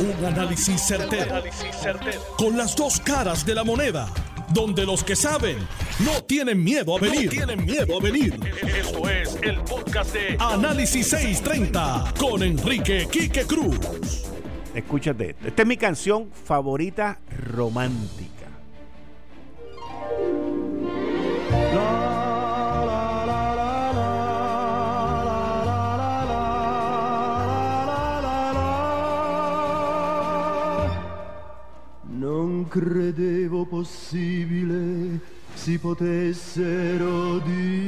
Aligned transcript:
Un 0.00 0.24
análisis 0.24 0.80
certero, 0.80 1.42
Con 2.36 2.56
las 2.56 2.76
dos 2.76 3.00
caras 3.00 3.44
de 3.44 3.54
la 3.54 3.64
moneda. 3.64 4.08
Donde 4.54 4.86
los 4.86 5.02
que 5.02 5.16
saben 5.16 5.58
no 6.00 6.22
tienen 6.22 6.62
miedo 6.62 6.96
a 6.96 7.00
venir. 7.00 7.28
tienen 7.30 7.64
miedo 7.64 7.98
a 7.98 8.00
venir. 8.00 8.38
Esto 8.62 9.08
es 9.08 9.36
el 9.42 9.60
podcast 9.62 10.14
de 10.14 10.36
Análisis 10.38 11.08
630 11.08 12.14
con 12.18 12.42
Enrique 12.44 13.08
Quique 13.10 13.44
Cruz. 13.44 13.76
Escúchate, 14.72 15.34
esta 15.44 15.62
es 15.62 15.68
mi 15.68 15.76
canción 15.76 16.30
favorita 16.44 17.18
romántica. 17.52 18.37
Credevo 32.68 33.64
possibile 33.64 35.18
si 35.54 35.78
potessero 35.78 37.38
dire 37.40 37.78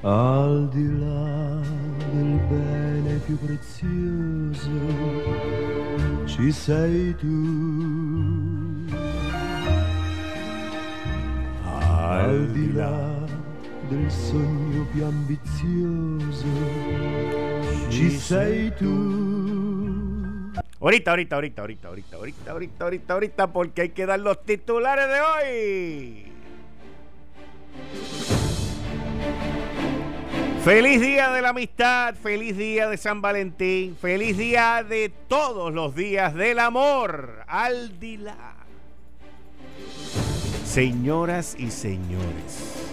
Al 0.04 0.68
di 0.70 1.00
là 1.00 1.60
del 2.12 2.40
bene 2.50 3.20
più 3.24 3.38
prezioso 3.38 4.70
ci 6.26 6.52
sei 6.52 7.16
tu 7.18 8.11
di 12.72 12.78
là 12.78 13.26
del 13.90 14.10
sogno 14.10 14.86
più 14.92 15.04
ambizioso, 15.04 16.46
ci 17.90 18.10
sei 18.10 18.74
tú. 18.76 20.52
Ahorita, 20.80 21.12
ahorita, 21.12 21.36
ahorita, 21.36 21.62
ahorita, 21.62 21.88
ahorita, 21.88 22.16
ahorita, 22.18 22.52
ahorita, 22.52 22.84
ahorita, 22.84 23.14
ahorita, 23.14 23.48
porque 23.48 23.82
hay 23.84 23.90
que 23.90 24.06
dar 24.06 24.20
los 24.20 24.44
titulares 24.44 25.08
de 25.08 25.22
hoy. 25.22 26.26
Feliz 30.64 31.02
día 31.02 31.32
de 31.32 31.42
la 31.42 31.50
amistad, 31.50 32.16
feliz 32.16 32.56
día 32.58 32.88
de 32.88 32.98
San 32.98 33.22
Valentín, 33.22 33.98
feliz 34.00 34.38
día 34.38 34.86
de 34.88 35.12
todos 35.28 35.74
los 35.74 35.96
días 35.96 36.34
del 36.36 36.60
amor. 36.60 37.44
Al 37.48 38.00
Dilá. 38.00 38.61
Señoras 40.72 41.58
y 41.60 41.70
señores, 41.70 42.88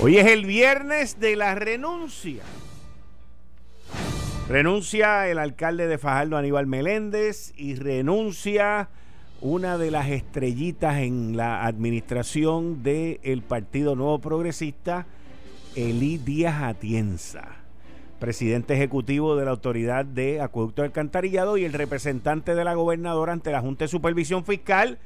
hoy 0.00 0.18
es 0.18 0.26
el 0.28 0.46
viernes 0.46 1.18
de 1.18 1.34
la 1.34 1.56
renuncia. 1.56 2.44
Renuncia 4.48 5.26
el 5.26 5.40
alcalde 5.40 5.88
de 5.88 5.98
Fajardo 5.98 6.36
Aníbal 6.36 6.68
Meléndez 6.68 7.52
y 7.56 7.74
renuncia 7.74 8.88
una 9.40 9.78
de 9.78 9.90
las 9.90 10.10
estrellitas 10.10 10.98
en 10.98 11.36
la 11.36 11.66
administración 11.66 12.84
del 12.84 13.42
Partido 13.42 13.96
Nuevo 13.96 14.20
Progresista, 14.20 15.06
Elí 15.74 16.18
Díaz 16.18 16.62
Atienza, 16.62 17.48
presidente 18.20 18.74
ejecutivo 18.74 19.34
de 19.34 19.44
la 19.44 19.50
Autoridad 19.50 20.04
de 20.04 20.40
Acueducto 20.40 20.84
Alcantarillado 20.84 21.56
y 21.56 21.64
el 21.64 21.72
representante 21.72 22.54
de 22.54 22.62
la 22.62 22.74
gobernadora 22.74 23.32
ante 23.32 23.50
la 23.50 23.60
Junta 23.60 23.86
de 23.86 23.88
Supervisión 23.88 24.44
Fiscal 24.44 25.00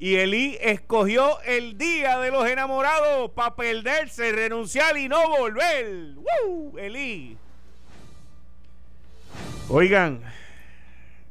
y 0.00 0.16
Elí 0.16 0.56
escogió 0.62 1.42
el 1.42 1.76
día 1.76 2.18
de 2.20 2.30
los 2.30 2.48
enamorados 2.48 3.32
para 3.32 3.54
perderse, 3.54 4.32
renunciar 4.32 4.96
y 4.96 5.10
no 5.10 5.28
volver. 5.28 6.14
¡Woo! 6.16 6.78
Elí. 6.78 7.36
Oigan, 9.68 10.22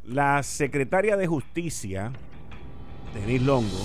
la 0.05 0.43
secretaria 0.43 1.17
de 1.17 1.25
Justicia, 1.25 2.11
Denis 3.15 3.41
Longo, 3.41 3.79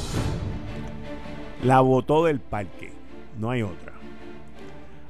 la 1.62 1.80
votó 1.80 2.26
del 2.26 2.40
parque. 2.40 2.92
No 3.38 3.50
hay 3.50 3.62
otra. 3.62 3.94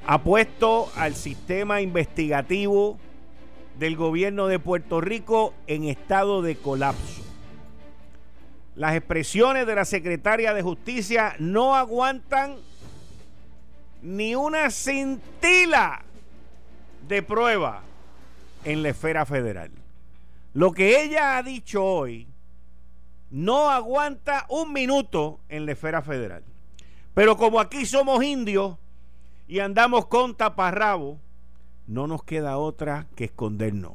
Ha 0.07 0.23
puesto 0.23 0.89
al 0.95 1.17
sistema 1.17 1.81
investigativo 1.81 2.97
del 3.77 3.97
gobierno 3.97 4.47
de 4.47 4.61
Puerto 4.61 5.01
Rico 5.01 5.53
en 5.67 5.83
estado 5.83 6.43
de 6.43 6.55
colapso 6.55 7.24
las 8.77 8.95
expresiones 8.95 9.67
de 9.67 9.75
la 9.75 9.85
secretaria 9.85 10.53
de 10.53 10.63
Justicia 10.63 11.37
no 11.39 11.75
aguantan 11.75 12.57
ni 14.03 14.35
una 14.35 14.71
cintila 14.71 16.03
de 17.07 17.23
prueba 17.23 17.83
en 18.65 18.83
la 18.83 18.91
esfera 18.91 19.25
federal. 19.27 19.71
Lo 20.53 20.73
que 20.73 21.03
ella 21.03 21.37
ha 21.37 21.43
dicho 21.43 21.85
hoy 21.85 22.27
no 23.31 23.71
aguanta 23.71 24.47
un 24.49 24.73
minuto 24.73 25.41
en 25.49 25.67
la 25.67 25.73
esfera 25.73 26.03
federal. 26.03 26.45
Pero 27.15 27.37
como 27.37 27.61
aquí 27.61 27.87
somos 27.87 28.23
indios 28.23 28.77
y 29.47 29.61
andamos 29.61 30.07
con 30.07 30.37
taparrabo, 30.37 31.19
no 31.87 32.07
nos 32.07 32.25
queda 32.25 32.59
otra 32.59 33.07
que 33.15 33.25
escondernos. 33.25 33.95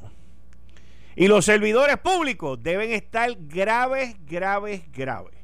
Y 1.20 1.28
los 1.28 1.44
servidores 1.44 1.98
públicos 1.98 2.62
deben 2.62 2.92
estar 2.92 3.30
graves, 3.40 4.16
graves, 4.26 4.90
graves. 4.90 5.34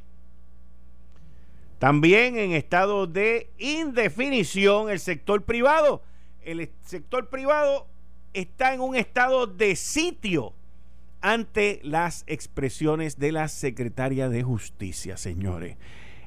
También 1.78 2.38
en 2.38 2.52
estado 2.52 3.06
de 3.06 3.50
indefinición 3.58 4.88
el 4.88 4.98
sector 4.98 5.44
privado. 5.44 6.02
El 6.40 6.70
sector 6.80 7.28
privado 7.28 7.88
está 8.32 8.72
en 8.72 8.80
un 8.80 8.96
estado 8.96 9.46
de 9.46 9.76
sitio 9.76 10.54
ante 11.20 11.80
las 11.82 12.24
expresiones 12.26 13.18
de 13.18 13.32
la 13.32 13.48
secretaria 13.48 14.30
de 14.30 14.42
Justicia, 14.42 15.18
señores. 15.18 15.76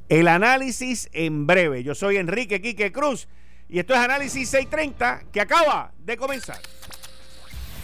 El 0.10 0.28
análisis 0.28 1.10
en 1.12 1.48
breve. 1.48 1.82
Yo 1.82 1.96
soy 1.96 2.18
Enrique 2.18 2.62
Quique 2.62 2.92
Cruz 2.92 3.28
y 3.68 3.80
esto 3.80 3.96
es 3.96 4.00
Análisis 4.00 4.48
630 4.48 5.24
que 5.32 5.42
acaba 5.42 5.92
de 6.06 6.18
comenzar. 6.18 6.60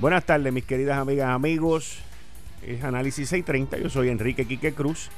Buenas 0.00 0.24
tardes, 0.24 0.52
mis 0.52 0.64
queridas 0.64 0.96
amigas, 0.96 1.28
amigos. 1.28 1.98
Es 2.64 2.84
Análisis 2.84 3.30
630. 3.30 3.78
Yo 3.78 3.90
soy 3.90 4.10
Enrique 4.10 4.44
Quique 4.44 4.72
Cruz 4.72 5.10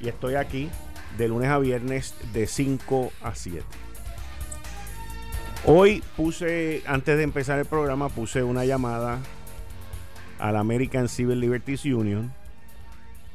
y 0.00 0.06
estoy 0.06 0.36
aquí 0.36 0.68
de 1.18 1.26
lunes 1.26 1.48
a 1.48 1.58
viernes 1.58 2.14
de 2.32 2.46
5 2.46 3.10
a 3.20 3.34
7. 3.34 3.64
Hoy 5.66 6.04
puse, 6.16 6.84
antes 6.86 7.16
de 7.16 7.24
empezar 7.24 7.58
el 7.58 7.64
programa, 7.64 8.10
puse 8.10 8.44
una 8.44 8.64
llamada 8.64 9.18
al 10.38 10.54
American 10.54 11.08
Civil 11.08 11.40
Liberties 11.40 11.84
Union. 11.84 12.32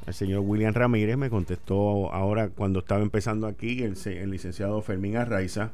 El 0.05 0.13
señor 0.13 0.39
William 0.39 0.73
Ramírez 0.73 1.17
me 1.17 1.29
contestó 1.29 2.13
ahora 2.13 2.47
cuando 2.47 2.79
estaba 2.79 3.01
empezando 3.01 3.47
aquí, 3.47 3.83
el, 3.83 3.97
el 4.05 4.31
licenciado 4.31 4.81
Fermín 4.81 5.17
Arraiza. 5.17 5.71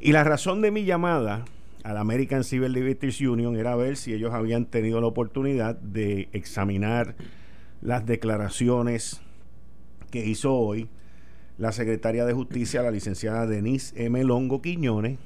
Y 0.00 0.10
la 0.10 0.24
razón 0.24 0.60
de 0.60 0.72
mi 0.72 0.84
llamada 0.84 1.44
al 1.84 1.96
American 1.96 2.44
Civil 2.44 2.72
Liberties 2.72 3.20
Union 3.20 3.56
era 3.56 3.76
ver 3.76 3.96
si 3.96 4.12
ellos 4.12 4.32
habían 4.34 4.66
tenido 4.66 5.00
la 5.00 5.06
oportunidad 5.06 5.76
de 5.76 6.28
examinar 6.32 7.16
las 7.80 8.06
declaraciones 8.06 9.20
que 10.10 10.24
hizo 10.24 10.54
hoy 10.54 10.88
la 11.58 11.72
secretaria 11.72 12.24
de 12.24 12.32
Justicia, 12.32 12.82
la 12.82 12.90
licenciada 12.90 13.46
Denise 13.46 13.92
M. 14.06 14.24
Longo 14.24 14.62
Quiñones, 14.62 15.18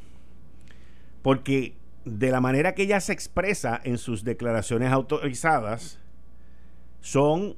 porque 1.22 1.76
de 2.04 2.30
la 2.30 2.40
manera 2.40 2.74
que 2.74 2.82
ella 2.82 3.00
se 3.00 3.12
expresa 3.12 3.80
en 3.84 3.98
sus 3.98 4.24
declaraciones 4.24 4.90
autorizadas 4.90 6.00
son 7.00 7.56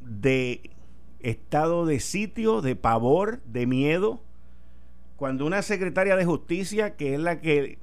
de 0.00 0.70
estado 1.20 1.86
de 1.86 2.00
sitio, 2.00 2.62
de 2.62 2.74
pavor, 2.74 3.42
de 3.44 3.66
miedo, 3.66 4.22
cuando 5.16 5.46
una 5.46 5.62
secretaria 5.62 6.16
de 6.16 6.24
justicia, 6.24 6.96
que 6.96 7.14
es 7.14 7.20
la 7.20 7.40
que 7.40 7.78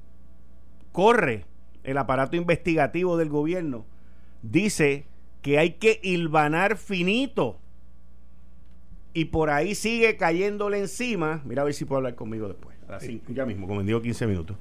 corre 0.92 1.46
el 1.84 1.98
aparato 1.98 2.36
investigativo 2.36 3.16
del 3.16 3.28
gobierno, 3.28 3.84
dice 4.42 5.06
que 5.40 5.58
hay 5.58 5.72
que 5.72 5.98
hilvanar 6.02 6.76
finito 6.76 7.58
y 9.14 9.26
por 9.26 9.50
ahí 9.50 9.74
sigue 9.74 10.16
cayéndole 10.16 10.78
encima. 10.78 11.42
Mira 11.44 11.62
a 11.62 11.64
ver 11.64 11.74
si 11.74 11.84
puedo 11.84 11.98
hablar 11.98 12.14
conmigo 12.14 12.48
después. 12.48 12.76
A 12.88 12.92
las 12.92 13.02
cinco, 13.02 13.32
ya 13.32 13.44
mismo, 13.44 13.66
como 13.66 13.82
digo 13.82 14.00
15 14.00 14.26
minutos. 14.26 14.56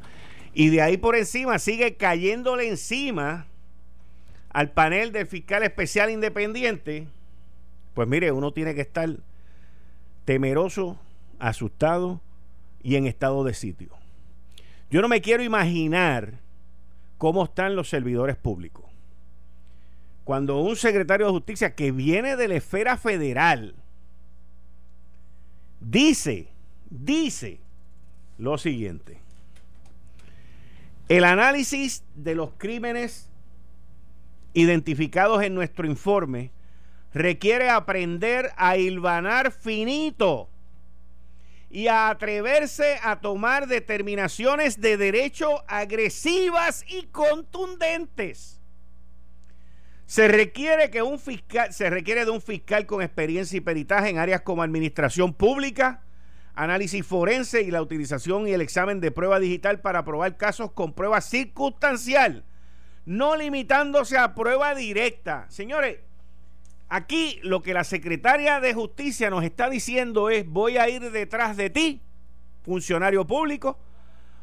Y 0.53 0.69
de 0.69 0.81
ahí 0.81 0.97
por 0.97 1.15
encima 1.15 1.59
sigue 1.59 1.95
cayéndole 1.95 2.67
encima 2.67 3.47
al 4.49 4.71
panel 4.71 5.11
del 5.11 5.27
fiscal 5.27 5.63
especial 5.63 6.09
independiente. 6.09 7.07
Pues 7.93 8.07
mire, 8.07 8.31
uno 8.31 8.51
tiene 8.51 8.75
que 8.75 8.81
estar 8.81 9.09
temeroso, 10.25 10.99
asustado 11.39 12.21
y 12.83 12.95
en 12.95 13.05
estado 13.05 13.43
de 13.43 13.53
sitio. 13.53 14.00
Yo 14.91 15.01
no 15.01 15.07
me 15.07 15.21
quiero 15.21 15.41
imaginar 15.41 16.33
cómo 17.17 17.45
están 17.45 17.77
los 17.77 17.87
servidores 17.87 18.35
públicos. 18.35 18.85
Cuando 20.25 20.59
un 20.59 20.75
secretario 20.75 21.25
de 21.27 21.31
justicia 21.31 21.75
que 21.75 21.93
viene 21.93 22.35
de 22.35 22.49
la 22.49 22.55
esfera 22.55 22.97
federal 22.97 23.73
dice, 25.79 26.49
dice 26.89 27.59
lo 28.37 28.57
siguiente. 28.57 29.17
El 31.07 31.23
análisis 31.23 32.03
de 32.15 32.35
los 32.35 32.51
crímenes 32.57 33.29
identificados 34.53 35.41
en 35.41 35.55
nuestro 35.55 35.87
informe 35.87 36.51
requiere 37.13 37.69
aprender 37.69 38.51
a 38.57 38.75
hilvanar 38.75 39.51
finito 39.51 40.50
y 41.71 41.87
a 41.87 42.09
atreverse 42.09 42.99
a 43.01 43.21
tomar 43.21 43.67
determinaciones 43.67 44.81
de 44.81 44.97
derecho 44.97 45.63
agresivas 45.67 46.83
y 46.87 47.03
contundentes. 47.03 48.61
Se 50.05 50.27
requiere 50.27 50.89
que 50.89 51.01
un 51.01 51.17
fiscal 51.17 51.71
se 51.71 51.89
requiere 51.89 52.25
de 52.25 52.31
un 52.31 52.41
fiscal 52.41 52.85
con 52.85 53.01
experiencia 53.01 53.55
y 53.55 53.61
peritaje 53.61 54.09
en 54.09 54.17
áreas 54.17 54.41
como 54.41 54.63
administración 54.63 55.33
pública, 55.33 56.03
análisis 56.53 57.05
forense 57.05 57.61
y 57.61 57.71
la 57.71 57.81
utilización 57.81 58.45
y 58.45 58.51
el 58.51 58.59
examen 58.59 58.99
de 58.99 59.11
prueba 59.11 59.39
digital 59.39 59.79
para 59.79 60.03
probar 60.03 60.35
casos 60.35 60.73
con 60.73 60.91
prueba 60.91 61.21
circunstancial, 61.21 62.43
no 63.05 63.37
limitándose 63.37 64.17
a 64.17 64.35
prueba 64.35 64.75
directa. 64.75 65.45
Señores, 65.47 65.99
aquí 66.91 67.39
lo 67.41 67.61
que 67.61 67.73
la 67.73 67.85
secretaria 67.85 68.59
de 68.59 68.73
Justicia 68.73 69.29
nos 69.29 69.45
está 69.45 69.69
diciendo 69.69 70.29
es, 70.29 70.45
voy 70.45 70.75
a 70.75 70.89
ir 70.89 71.09
detrás 71.11 71.55
de 71.55 71.69
ti, 71.69 72.01
funcionario 72.63 73.25
público, 73.25 73.79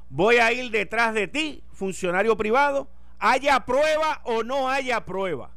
voy 0.08 0.38
a 0.38 0.50
ir 0.50 0.70
detrás 0.70 1.12
de 1.12 1.28
ti, 1.28 1.62
funcionario 1.72 2.38
privado, 2.38 2.88
haya 3.18 3.66
prueba 3.66 4.22
o 4.24 4.42
no 4.44 4.70
haya 4.70 5.04
prueba. 5.04 5.50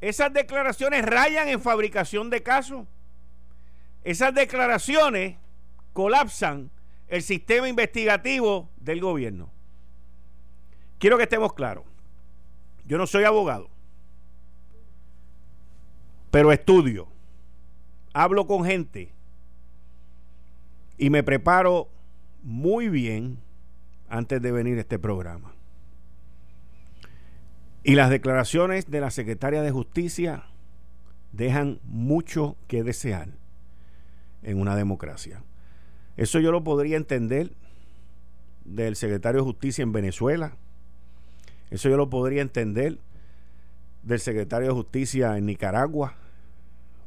Esas 0.00 0.32
declaraciones 0.32 1.06
rayan 1.06 1.46
en 1.48 1.60
fabricación 1.60 2.30
de 2.30 2.42
casos. 2.42 2.84
Esas 4.02 4.34
declaraciones 4.34 5.36
colapsan 5.92 6.72
el 7.06 7.22
sistema 7.22 7.68
investigativo 7.68 8.68
del 8.76 9.00
gobierno. 9.00 9.52
Quiero 10.98 11.16
que 11.16 11.24
estemos 11.24 11.52
claros. 11.52 11.84
Yo 12.86 12.98
no 12.98 13.06
soy 13.06 13.22
abogado, 13.22 13.70
pero 16.30 16.52
estudio, 16.52 17.08
hablo 18.12 18.46
con 18.46 18.64
gente 18.64 19.12
y 20.96 21.10
me 21.10 21.22
preparo 21.22 21.88
muy 22.42 22.88
bien 22.88 23.38
antes 24.08 24.40
de 24.42 24.52
venir 24.52 24.78
a 24.78 24.80
este 24.80 24.98
programa. 24.98 25.52
Y 27.84 27.94
las 27.94 28.10
declaraciones 28.10 28.90
de 28.90 29.00
la 29.00 29.10
secretaria 29.10 29.62
de 29.62 29.70
Justicia 29.70 30.44
dejan 31.32 31.80
mucho 31.84 32.56
que 32.66 32.82
desear 32.82 33.28
en 34.42 34.60
una 34.60 34.76
democracia. 34.76 35.42
Eso 36.16 36.40
yo 36.40 36.50
lo 36.50 36.64
podría 36.64 36.96
entender 36.96 37.52
del 38.64 38.96
secretario 38.96 39.40
de 39.40 39.46
Justicia 39.46 39.82
en 39.82 39.92
Venezuela. 39.92 40.56
Eso 41.70 41.88
yo 41.88 41.96
lo 41.96 42.10
podría 42.10 42.42
entender 42.42 42.98
del 44.08 44.20
secretario 44.20 44.68
de 44.68 44.74
Justicia 44.74 45.36
en 45.36 45.44
Nicaragua 45.44 46.14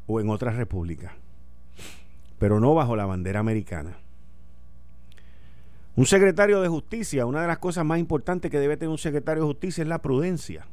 o 0.06 0.22
en 0.22 0.30
otras 0.30 0.56
repúblicas. 0.56 1.12
Pero 2.38 2.60
no 2.60 2.76
bajo 2.76 2.96
la 2.96 3.08
bandera 3.08 3.40
americana. 3.40 3.98
Un 5.96 6.06
secretario 6.06 6.62
de 6.62 6.68
justicia, 6.68 7.26
una 7.26 7.42
de 7.42 7.48
las 7.48 7.58
cosas 7.58 7.86
más 7.86 8.00
importantes 8.00 8.52
que 8.52 8.60
debe 8.60 8.78
tener 8.78 8.92
un 8.92 9.00
secretario 9.00 9.44
de 9.44 9.48
justicia 9.48 9.82
es 9.82 9.88
la 9.88 10.02
prudencia. 10.02 10.68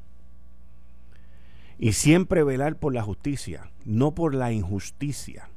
Y 1.79 1.93
siempre 1.93 2.45
velar 2.45 2.77
por 2.77 2.93
la 2.93 3.03
justicia, 3.03 3.71
no 3.87 4.15
por 4.15 4.35
la 4.35 4.53
injusticia. 4.53 5.49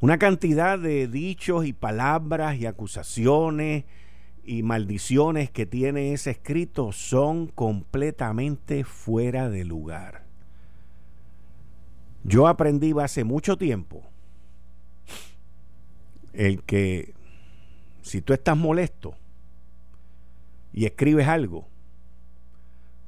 Una 0.00 0.18
cantidad 0.18 0.80
de 0.80 1.06
dichos 1.06 1.64
y 1.64 1.72
palabras 1.72 2.56
y 2.56 2.66
acusaciones 2.66 3.84
y 4.48 4.62
maldiciones 4.62 5.50
que 5.50 5.66
tiene 5.66 6.14
ese 6.14 6.30
escrito 6.30 6.90
son 6.92 7.48
completamente 7.48 8.82
fuera 8.82 9.50
de 9.50 9.66
lugar. 9.66 10.24
Yo 12.24 12.48
aprendí 12.48 12.94
hace 12.98 13.24
mucho 13.24 13.58
tiempo 13.58 14.04
el 16.32 16.62
que 16.62 17.12
si 18.00 18.22
tú 18.22 18.32
estás 18.32 18.56
molesto 18.56 19.14
y 20.72 20.86
escribes 20.86 21.28
algo, 21.28 21.68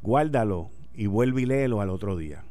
guárdalo 0.03 0.69
y 0.95 1.07
vuelve 1.07 1.41
y 1.41 1.47
léelo 1.47 1.81
al 1.81 1.89
otro 1.89 2.19
día. 2.19 2.45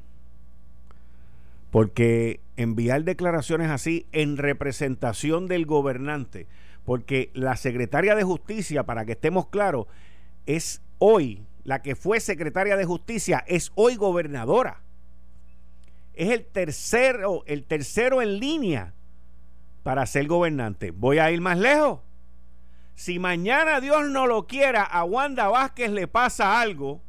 Porque 1.70 2.40
enviar 2.56 3.04
declaraciones 3.04 3.70
así 3.70 4.08
en 4.14 4.38
representación 4.38 5.46
del 5.48 5.68
gobernante, 5.68 6.48
porque 6.90 7.30
la 7.36 7.56
secretaria 7.56 8.16
de 8.16 8.24
justicia, 8.24 8.84
para 8.84 9.06
que 9.06 9.12
estemos 9.12 9.46
claros, 9.50 9.86
es 10.48 10.82
hoy, 10.98 11.46
la 11.64 11.84
que 11.84 11.96
fue 11.96 12.20
secretaria 12.20 12.76
de 12.78 12.84
justicia, 12.84 13.44
es 13.46 13.72
hoy 13.76 13.96
gobernadora. 13.96 14.82
Es 16.16 16.32
el 16.32 16.48
tercero, 16.48 17.44
el 17.46 17.66
tercero 17.66 18.24
en 18.24 18.40
línea 18.40 18.96
para 19.84 20.04
ser 20.08 20.26
gobernante. 20.26 20.90
Voy 20.90 21.20
a 21.20 21.30
ir 21.30 21.42
más 21.42 21.60
lejos. 21.60 22.00
Si 22.96 23.20
mañana 23.20 23.82
Dios 23.82 24.10
no 24.10 24.26
lo 24.26 24.48
quiera, 24.48 24.82
a 24.82 25.04
Wanda 25.04 25.48
Vázquez 25.48 25.92
le 25.92 26.08
pasa 26.08 26.60
algo, 26.60 27.04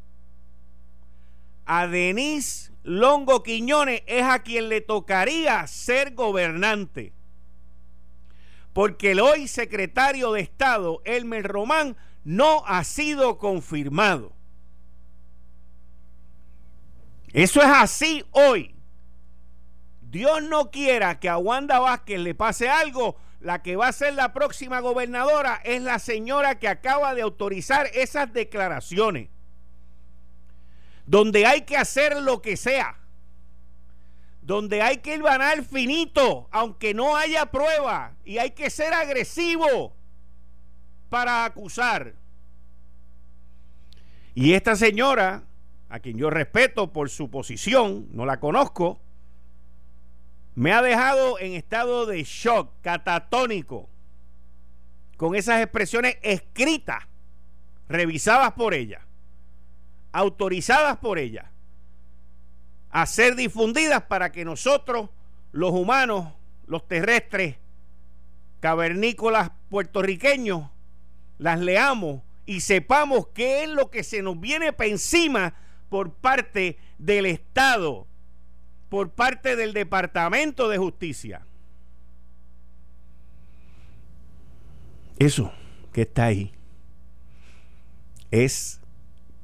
a 1.64 1.87
Denise 1.87 2.70
Longo 2.82 3.42
Quiñones 3.42 4.02
es 4.06 4.25
a 4.25 4.40
quien 4.40 4.68
le 4.68 4.82
tocaría 4.82 5.66
ser 5.66 6.12
gobernante. 6.12 7.14
Porque 8.72 9.12
el 9.12 9.20
hoy 9.20 9.48
secretario 9.48 10.32
de 10.32 10.40
Estado, 10.40 11.02
Elmer 11.04 11.46
Román, 11.46 11.96
no 12.24 12.64
ha 12.66 12.84
sido 12.84 13.38
confirmado. 13.38 14.32
Eso 17.32 17.60
es 17.60 17.68
así 17.68 18.24
hoy. 18.32 18.74
Dios 20.02 20.42
no 20.42 20.70
quiera 20.70 21.20
que 21.20 21.28
a 21.28 21.38
Wanda 21.38 21.78
Vázquez 21.78 22.18
le 22.18 22.34
pase 22.34 22.68
algo, 22.68 23.16
la 23.40 23.62
que 23.62 23.76
va 23.76 23.88
a 23.88 23.92
ser 23.92 24.14
la 24.14 24.32
próxima 24.32 24.80
gobernadora 24.80 25.60
es 25.64 25.82
la 25.82 25.98
señora 25.98 26.58
que 26.58 26.68
acaba 26.68 27.14
de 27.14 27.22
autorizar 27.22 27.88
esas 27.94 28.32
declaraciones. 28.32 29.28
Donde 31.06 31.46
hay 31.46 31.62
que 31.62 31.76
hacer 31.76 32.20
lo 32.20 32.42
que 32.42 32.56
sea. 32.56 33.00
Donde 34.42 34.82
hay 34.82 34.99
que 34.99 35.14
ir 35.14 35.23
banal 35.23 35.64
finito, 35.64 36.49
aunque 36.50 36.94
no 36.94 37.16
haya 37.16 37.47
prueba. 37.47 38.14
Y 38.25 38.38
hay 38.38 38.50
que 38.50 38.70
ser 38.70 38.94
agresivo 38.94 39.94
para 41.09 41.44
acusar. 41.44 42.14
Y 44.35 44.54
esta 44.54 44.76
señora, 44.76 45.42
a 45.88 45.99
quien 45.99 46.16
yo 46.16 46.30
respeto 46.30 46.92
por 46.92 47.11
su 47.11 47.30
posición, 47.30 48.06
no 48.12 48.25
la 48.25 48.40
conozco, 48.40 49.00
me 50.54 50.73
ha 50.73 50.82
dejado 50.82 51.38
en 51.38 51.52
estado 51.52 52.06
de 52.06 52.23
shock, 52.25 52.70
catatónico, 52.80 53.88
con 55.16 55.35
esas 55.35 55.61
expresiones 55.61 56.16
escritas, 56.23 57.04
revisadas 57.88 58.52
por 58.52 58.73
ella, 58.73 59.00
autorizadas 60.12 60.97
por 60.99 61.18
ella, 61.18 61.50
a 62.90 63.06
ser 63.06 63.37
difundidas 63.37 64.02
para 64.02 64.32
que 64.32 64.44
nosotros, 64.44 65.11
los 65.52 65.73
humanos, 65.73 66.32
los 66.66 66.87
terrestres, 66.87 67.56
cavernícolas 68.61 69.50
puertorriqueños, 69.68 70.68
las 71.38 71.61
leamos 71.61 72.23
y 72.47 72.61
sepamos 72.61 73.28
qué 73.28 73.64
es 73.64 73.68
lo 73.68 73.90
que 73.90 74.02
se 74.02 74.23
nos 74.23 74.38
viene 74.38 74.73
para 74.73 74.90
encima 74.90 75.54
por 75.88 76.12
parte 76.12 76.78
del 76.99 77.26
Estado 77.26 78.06
por 78.90 79.11
parte 79.12 79.56
del 79.56 79.73
Departamento 79.73 80.68
de 80.68 80.76
Justicia. 80.76 81.47
Eso 85.18 85.52
que 85.92 86.02
está 86.02 86.26
ahí 86.26 86.52
es 88.30 88.80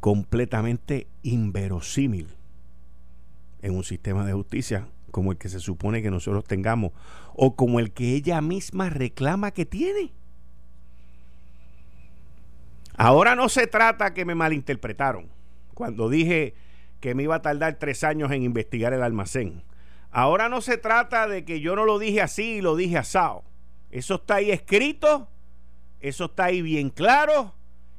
completamente 0.00 1.06
inverosímil 1.22 2.35
en 3.66 3.74
un 3.74 3.84
sistema 3.84 4.24
de 4.24 4.32
justicia 4.32 4.88
como 5.10 5.32
el 5.32 5.38
que 5.38 5.48
se 5.48 5.60
supone 5.60 6.02
que 6.02 6.10
nosotros 6.10 6.44
tengamos 6.44 6.92
o 7.34 7.56
como 7.56 7.80
el 7.80 7.92
que 7.92 8.14
ella 8.14 8.40
misma 8.40 8.90
reclama 8.90 9.50
que 9.50 9.66
tiene. 9.66 10.12
Ahora 12.96 13.34
no 13.34 13.48
se 13.48 13.66
trata 13.66 14.14
que 14.14 14.24
me 14.24 14.34
malinterpretaron 14.34 15.28
cuando 15.74 16.08
dije 16.08 16.54
que 17.00 17.14
me 17.14 17.24
iba 17.24 17.36
a 17.36 17.42
tardar 17.42 17.78
tres 17.78 18.04
años 18.04 18.30
en 18.30 18.42
investigar 18.42 18.92
el 18.92 19.02
almacén. 19.02 19.64
Ahora 20.10 20.48
no 20.48 20.60
se 20.60 20.78
trata 20.78 21.26
de 21.26 21.44
que 21.44 21.60
yo 21.60 21.76
no 21.76 21.84
lo 21.84 21.98
dije 21.98 22.22
así 22.22 22.56
y 22.56 22.60
lo 22.60 22.76
dije 22.76 22.96
asado. 22.96 23.44
Eso 23.90 24.14
está 24.14 24.36
ahí 24.36 24.50
escrito, 24.50 25.28
eso 26.00 26.26
está 26.26 26.44
ahí 26.44 26.62
bien 26.62 26.90
claro 26.90 27.54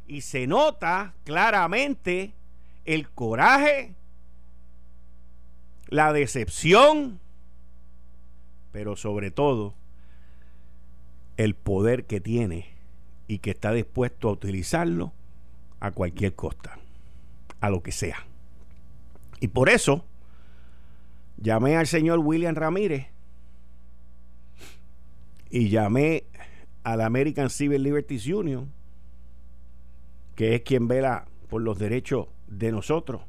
y 0.08 0.22
se 0.22 0.48
nota 0.48 1.14
claramente 1.26 2.34
el 2.86 3.10
coraje, 3.10 3.97
la 5.88 6.13
decepción, 6.13 7.20
pero 8.72 8.96
sobre 8.96 9.32
todo 9.32 9.75
el 11.38 11.56
poder 11.56 12.06
que 12.06 12.20
tiene 12.20 12.67
y 13.27 13.39
que 13.39 13.51
está 13.51 13.72
dispuesto 13.72 14.29
a 14.29 14.34
utilizarlo 14.34 15.13
a 15.79 15.91
cualquier 15.91 16.34
costa, 16.34 16.79
a 17.62 17.70
lo 17.70 17.84
que 17.84 17.91
sea. 17.91 18.25
Y 19.39 19.50
por 19.50 19.70
eso 19.70 20.03
llamé 21.38 21.77
al 21.77 21.88
señor 21.88 22.20
William 22.20 22.56
Ramírez 22.56 23.08
y 25.50 25.70
llamé 25.70 26.24
a 26.84 26.96
la 26.96 27.06
American 27.06 27.50
Civil 27.50 27.84
Liberties 27.84 28.27
Union, 28.27 28.72
que 30.36 30.56
es 30.56 30.62
quien 30.62 30.88
vela 30.88 31.27
por 31.50 31.62
los 31.62 31.77
derechos 31.77 32.27
de 32.48 32.72
nosotros, 32.72 33.22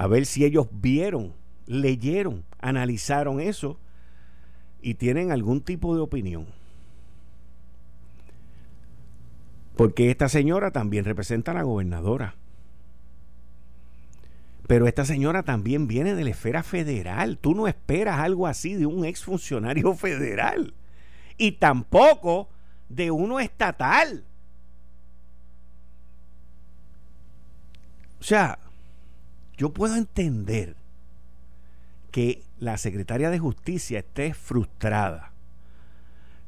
a 0.00 0.06
ver 0.06 0.24
si 0.24 0.46
ellos 0.46 0.66
vieron, 0.72 1.34
leyeron, 1.66 2.46
analizaron 2.58 3.38
eso 3.38 3.78
y 4.80 4.94
tienen 4.94 5.30
algún 5.30 5.60
tipo 5.60 5.94
de 5.94 6.00
opinión. 6.00 6.46
Porque 9.76 10.10
esta 10.10 10.30
señora 10.30 10.70
también 10.70 11.04
representa 11.04 11.50
a 11.50 11.54
la 11.54 11.64
gobernadora. 11.64 12.34
Pero 14.66 14.86
esta 14.86 15.04
señora 15.04 15.42
también 15.42 15.86
viene 15.86 16.14
de 16.14 16.24
la 16.24 16.30
esfera 16.30 16.62
federal. 16.62 17.36
Tú 17.36 17.54
no 17.54 17.68
esperas 17.68 18.20
algo 18.20 18.46
así 18.46 18.76
de 18.76 18.86
un 18.86 19.04
exfuncionario 19.04 19.94
federal. 19.96 20.72
Y 21.36 21.52
tampoco 21.52 22.48
de 22.88 23.10
uno 23.10 23.38
estatal. 23.38 24.24
O 28.18 28.24
sea, 28.24 28.58
yo 29.60 29.74
puedo 29.74 29.94
entender 29.96 30.74
que 32.10 32.44
la 32.58 32.78
secretaria 32.78 33.28
de 33.28 33.38
justicia 33.38 33.98
esté 33.98 34.32
frustrada. 34.32 35.34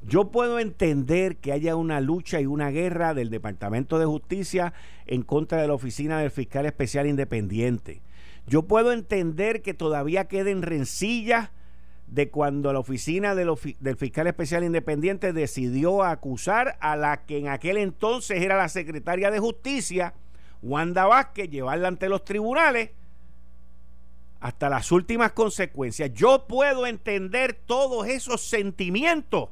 Yo 0.00 0.30
puedo 0.30 0.58
entender 0.58 1.36
que 1.36 1.52
haya 1.52 1.76
una 1.76 2.00
lucha 2.00 2.40
y 2.40 2.46
una 2.46 2.70
guerra 2.70 3.12
del 3.12 3.28
Departamento 3.28 3.98
de 3.98 4.06
Justicia 4.06 4.72
en 5.04 5.24
contra 5.24 5.60
de 5.60 5.68
la 5.68 5.74
Oficina 5.74 6.18
del 6.20 6.30
Fiscal 6.30 6.64
Especial 6.64 7.06
Independiente. 7.06 8.00
Yo 8.46 8.62
puedo 8.62 8.92
entender 8.92 9.60
que 9.60 9.74
todavía 9.74 10.24
queden 10.24 10.62
rencillas 10.62 11.50
de 12.06 12.30
cuando 12.30 12.72
la 12.72 12.78
oficina 12.78 13.34
del, 13.34 13.54
fiscal 13.98 14.26
especial 14.26 14.64
independiente 14.64 15.34
decidió 15.34 16.02
acusar 16.02 16.78
a 16.80 16.96
la 16.96 17.26
que 17.26 17.36
en 17.36 17.48
aquel 17.48 17.76
entonces 17.76 18.40
era 18.40 18.56
la 18.56 18.70
secretaria 18.70 19.30
de 19.30 19.38
justicia, 19.38 20.14
Wanda 20.62 21.04
Vázquez, 21.04 21.50
llevarla 21.50 21.88
ante 21.88 22.08
los 22.08 22.24
tribunales 22.24 22.90
hasta 24.42 24.68
las 24.68 24.90
últimas 24.90 25.32
consecuencias. 25.32 26.12
Yo 26.12 26.48
puedo 26.48 26.84
entender 26.84 27.54
todos 27.54 28.08
esos 28.08 28.40
sentimientos. 28.42 29.50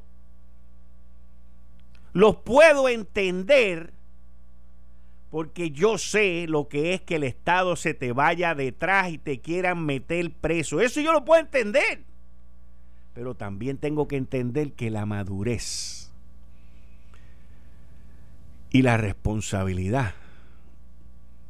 Los 2.11 2.35
puedo 2.35 2.89
entender 2.89 3.93
porque 5.29 5.71
yo 5.71 5.97
sé 5.97 6.45
lo 6.45 6.67
que 6.67 6.93
es 6.93 7.01
que 7.01 7.15
el 7.15 7.23
Estado 7.23 7.77
se 7.77 7.93
te 7.93 8.11
vaya 8.11 8.53
detrás 8.53 9.11
y 9.11 9.17
te 9.17 9.39
quieran 9.39 9.85
meter 9.85 10.33
preso. 10.33 10.81
Eso 10.81 10.99
yo 10.99 11.13
lo 11.13 11.23
puedo 11.23 11.39
entender. 11.39 12.03
Pero 13.13 13.33
también 13.33 13.77
tengo 13.77 14.09
que 14.09 14.17
entender 14.17 14.73
que 14.73 14.91
la 14.91 15.05
madurez 15.05 16.11
y 18.71 18.81
la 18.81 18.97
responsabilidad 18.97 20.15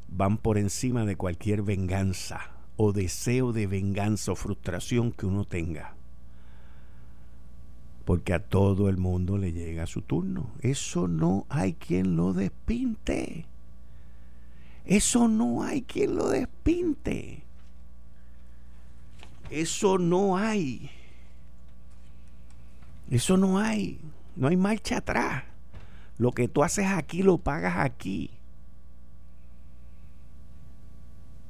van 0.10 0.38
por 0.38 0.60
encima 0.60 1.06
de 1.06 1.16
cualquier 1.16 1.64
venganza 1.64 2.51
o 2.78 2.94
deseo 2.94 3.54
de 3.54 3.68
venganza 3.68 4.32
o 4.32 4.36
frustración 4.36 5.12
que 5.12 5.26
uno 5.26 5.46
tenga. 5.46 5.96
Porque 8.06 8.34
a 8.34 8.40
todo 8.40 8.90
el 8.90 8.98
mundo 8.98 9.38
le 9.38 9.54
llega 9.54 9.86
su 9.88 10.02
turno. 10.02 10.52
Eso 10.62 11.08
no 11.08 11.46
hay 11.50 11.74
quien 11.74 12.16
lo 12.16 12.34
despinte. 12.34 13.46
Eso 14.86 15.28
no 15.28 15.64
hay 15.64 15.84
quien 15.84 16.16
lo 16.16 16.30
despinte. 16.30 17.44
Eso 19.50 19.98
no 19.98 20.38
hay. 20.38 20.90
Eso 23.10 23.38
no 23.38 23.60
hay. 23.60 24.00
No 24.36 24.48
hay 24.48 24.58
marcha 24.58 24.98
atrás. 24.98 25.44
Lo 26.18 26.32
que 26.32 26.48
tú 26.48 26.64
haces 26.64 26.88
aquí 26.88 27.22
lo 27.22 27.38
pagas 27.38 27.78
aquí. 27.78 28.32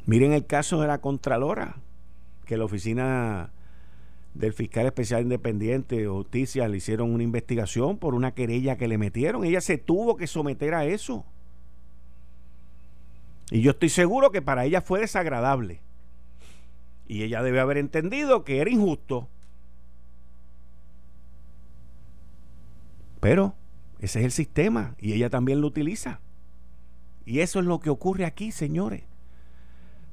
Miren 0.05 0.33
el 0.33 0.45
caso 0.45 0.81
de 0.81 0.87
la 0.87 0.99
Contralora, 0.99 1.77
que 2.45 2.57
la 2.57 2.65
oficina 2.65 3.51
del 4.33 4.53
fiscal 4.53 4.85
especial 4.85 5.23
independiente 5.23 5.97
de 5.97 6.07
justicia 6.07 6.67
le 6.67 6.77
hicieron 6.77 7.13
una 7.13 7.23
investigación 7.23 7.97
por 7.97 8.15
una 8.15 8.33
querella 8.33 8.77
que 8.77 8.87
le 8.87 8.97
metieron. 8.97 9.43
Ella 9.43 9.61
se 9.61 9.77
tuvo 9.77 10.15
que 10.15 10.27
someter 10.27 10.73
a 10.73 10.85
eso. 10.85 11.25
Y 13.51 13.61
yo 13.61 13.71
estoy 13.71 13.89
seguro 13.89 14.31
que 14.31 14.41
para 14.41 14.65
ella 14.65 14.81
fue 14.81 15.01
desagradable. 15.01 15.81
Y 17.07 17.23
ella 17.23 17.43
debe 17.43 17.59
haber 17.59 17.77
entendido 17.77 18.45
que 18.45 18.61
era 18.61 18.69
injusto. 18.69 19.27
Pero 23.19 23.53
ese 23.99 24.19
es 24.19 24.25
el 24.25 24.31
sistema 24.31 24.95
y 24.97 25.13
ella 25.13 25.29
también 25.29 25.61
lo 25.61 25.67
utiliza. 25.67 26.21
Y 27.25 27.41
eso 27.41 27.59
es 27.59 27.65
lo 27.65 27.79
que 27.79 27.89
ocurre 27.89 28.25
aquí, 28.25 28.51
señores. 28.51 29.03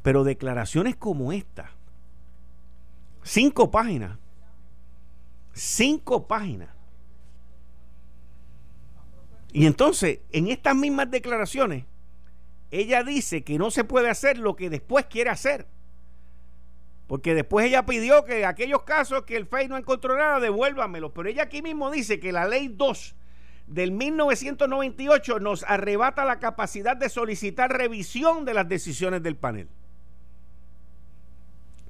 Pero 0.09 0.25
declaraciones 0.25 0.97
como 0.97 1.33
esta, 1.35 1.71
cinco 3.23 3.71
páginas, 3.71 4.19
cinco 5.53 6.27
páginas. 6.27 6.71
Y 9.53 9.67
entonces, 9.67 10.21
en 10.33 10.49
estas 10.49 10.75
mismas 10.77 11.11
declaraciones, 11.11 11.85
ella 12.71 13.05
dice 13.05 13.45
que 13.45 13.59
no 13.59 13.71
se 13.71 13.85
puede 13.85 14.09
hacer 14.09 14.38
lo 14.38 14.57
que 14.57 14.71
después 14.71 15.05
quiere 15.05 15.29
hacer. 15.29 15.67
Porque 17.07 17.35
después 17.35 17.67
ella 17.67 17.85
pidió 17.85 18.25
que 18.25 18.47
aquellos 18.47 18.85
casos 18.85 19.25
que 19.25 19.37
el 19.37 19.45
FEI 19.45 19.69
no 19.69 19.77
encontró 19.77 20.17
nada, 20.17 20.41
devuélvamelos. 20.41 21.12
Pero 21.15 21.29
ella 21.29 21.43
aquí 21.43 21.61
mismo 21.61 21.91
dice 21.91 22.19
que 22.19 22.33
la 22.33 22.49
ley 22.49 22.69
2 22.69 23.15
del 23.67 23.93
1998 23.93 25.38
nos 25.38 25.65
arrebata 25.65 26.25
la 26.25 26.38
capacidad 26.38 26.97
de 26.97 27.11
solicitar 27.11 27.71
revisión 27.71 28.47
de 28.47 28.55
las 28.55 28.67
decisiones 28.67 29.23
del 29.23 29.37
panel. 29.37 29.69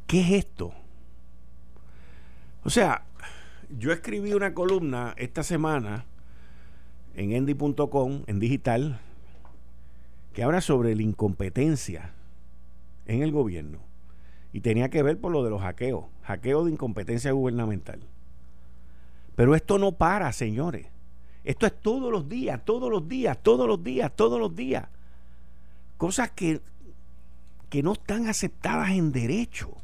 ¿Qué 0.09 0.23
es 0.23 0.31
esto? 0.31 0.73
O 2.65 2.71
sea, 2.71 3.05
yo 3.69 3.93
escribí 3.93 4.33
una 4.33 4.55
columna 4.55 5.15
esta 5.19 5.43
semana 5.43 6.07
en 7.15 7.33
endy.com, 7.33 8.23
en 8.27 8.41
digital, 8.41 9.01
que 10.33 10.43
habla 10.43 10.63
sobre 10.63 10.95
la 10.97 11.03
incompetencia 11.03 12.15
en 13.05 13.23
el 13.23 13.33
gobierno. 13.33 13.81
Y 14.55 14.63
tenía 14.63 14.89
que 14.89 15.03
ver 15.03 15.21
por 15.21 15.31
lo 15.31 15.45
de 15.45 15.51
los 15.51 15.61
hackeos, 15.61 16.07
hackeo 16.23 16.65
de 16.65 16.73
incompetencia 16.73 17.33
gubernamental. 17.33 18.01
Pero 19.37 19.55
esto 19.55 19.77
no 19.77 19.93
para, 19.93 20.33
señores. 20.33 20.87
Esto 21.45 21.67
es 21.67 21.79
todos 21.79 22.11
los 22.11 22.31
días, 22.31 22.65
todos 22.65 22.91
los 22.91 23.07
días, 23.07 23.37
todos 23.43 23.69
los 23.69 23.85
días, 23.85 24.11
todos 24.17 24.41
los 24.41 24.57
días. 24.57 24.89
Cosas 25.99 26.31
que, 26.31 26.63
que 27.69 27.83
no 27.83 27.93
están 27.93 28.27
aceptadas 28.27 28.89
en 28.93 29.13
derecho. 29.13 29.77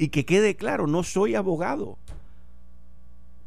Y 0.00 0.08
que 0.08 0.24
quede 0.24 0.56
claro, 0.56 0.86
no 0.86 1.02
soy 1.02 1.34
abogado. 1.34 1.98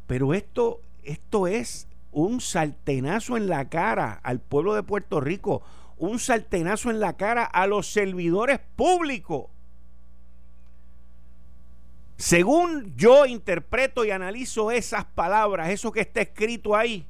Pero 0.06 0.34
esto, 0.34 0.80
esto 1.02 1.48
es 1.48 1.88
un 2.12 2.40
saltenazo 2.40 3.36
en 3.36 3.48
la 3.48 3.68
cara 3.68 4.20
al 4.22 4.38
pueblo 4.38 4.76
de 4.76 4.84
Puerto 4.84 5.20
Rico, 5.20 5.62
un 5.98 6.20
saltenazo 6.20 6.92
en 6.92 7.00
la 7.00 7.14
cara 7.14 7.42
a 7.42 7.66
los 7.66 7.88
servidores 7.88 8.60
públicos. 8.76 9.46
Según 12.18 12.94
yo 12.94 13.26
interpreto 13.26 14.04
y 14.04 14.12
analizo 14.12 14.70
esas 14.70 15.06
palabras, 15.06 15.70
eso 15.70 15.90
que 15.90 16.02
está 16.02 16.20
escrito 16.20 16.76
ahí, 16.76 17.04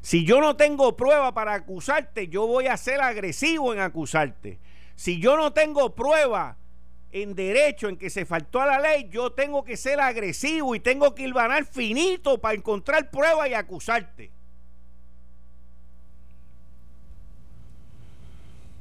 si 0.00 0.24
yo 0.24 0.40
no 0.40 0.56
tengo 0.56 0.96
prueba 0.96 1.32
para 1.34 1.54
acusarte, 1.54 2.26
yo 2.26 2.48
voy 2.48 2.66
a 2.66 2.76
ser 2.76 3.00
agresivo 3.00 3.72
en 3.72 3.78
acusarte. 3.78 4.58
Si 4.96 5.20
yo 5.20 5.36
no 5.36 5.52
tengo 5.52 5.94
prueba 5.94 6.56
en 7.10 7.34
derecho, 7.34 7.88
en 7.88 7.96
que 7.96 8.10
se 8.10 8.26
faltó 8.26 8.60
a 8.60 8.66
la 8.66 8.80
ley, 8.80 9.08
yo 9.10 9.32
tengo 9.32 9.64
que 9.64 9.76
ser 9.76 10.00
agresivo 10.00 10.74
y 10.74 10.80
tengo 10.80 11.14
que 11.14 11.24
hilvanar 11.24 11.64
finito 11.64 12.38
para 12.38 12.54
encontrar 12.54 13.10
prueba 13.10 13.48
y 13.48 13.54
acusarte. 13.54 14.30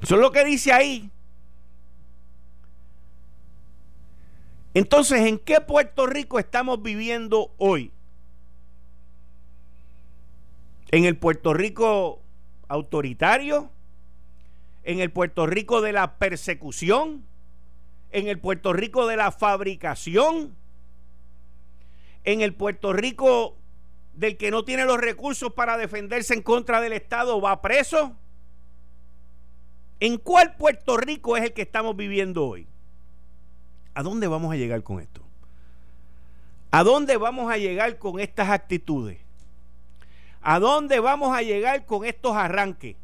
Eso 0.02 0.16
es 0.16 0.22
lo 0.22 0.32
que 0.32 0.46
dice 0.46 0.72
ahí. 0.72 1.10
Entonces, 4.74 5.22
¿en 5.22 5.40
qué 5.40 5.60
Puerto 5.60 6.06
Rico 6.06 6.38
estamos 6.38 6.84
viviendo 6.84 7.52
hoy? 7.58 7.92
¿En 10.92 11.06
el 11.06 11.18
Puerto 11.18 11.54
Rico 11.54 12.22
autoritario? 12.68 13.72
¿En 14.84 15.00
el 15.00 15.12
Puerto 15.12 15.48
Rico 15.48 15.82
de 15.82 15.94
la 15.94 16.18
persecución? 16.18 17.26
¿En 18.18 18.28
el 18.28 18.40
Puerto 18.40 18.74
Rico 18.74 19.06
de 19.06 19.16
la 19.16 19.32
fabricación? 19.32 20.56
¿En 22.24 22.42
el 22.42 22.56
Puerto 22.56 22.92
Rico 22.92 23.56
del 24.16 24.38
que 24.38 24.50
no 24.50 24.66
tiene 24.66 24.86
los 24.86 24.98
recursos 24.98 25.54
para 25.54 25.78
defenderse 25.78 26.34
en 26.34 26.42
contra 26.42 26.82
del 26.82 26.94
Estado 26.94 27.40
va 27.40 27.62
preso? 27.62 28.16
¿En 30.00 30.18
cuál 30.18 30.56
Puerto 30.56 30.98
Rico 30.98 31.38
es 31.38 31.44
el 31.44 31.54
que 31.54 31.62
estamos 31.62 31.96
viviendo 31.96 32.44
hoy? 32.44 32.66
¿A 33.94 34.02
dónde 34.02 34.26
vamos 34.26 34.52
a 34.52 34.56
llegar 34.56 34.82
con 34.82 35.00
esto? 35.00 35.22
¿A 36.72 36.84
dónde 36.84 37.18
vamos 37.18 37.52
a 37.52 37.58
llegar 37.58 38.00
con 38.00 38.20
estas 38.20 38.50
actitudes? 38.50 39.20
¿A 40.42 40.58
dónde 40.58 41.00
vamos 41.00 41.38
a 41.38 41.44
llegar 41.44 41.86
con 41.86 42.04
estos 42.04 42.36
arranques? 42.36 42.96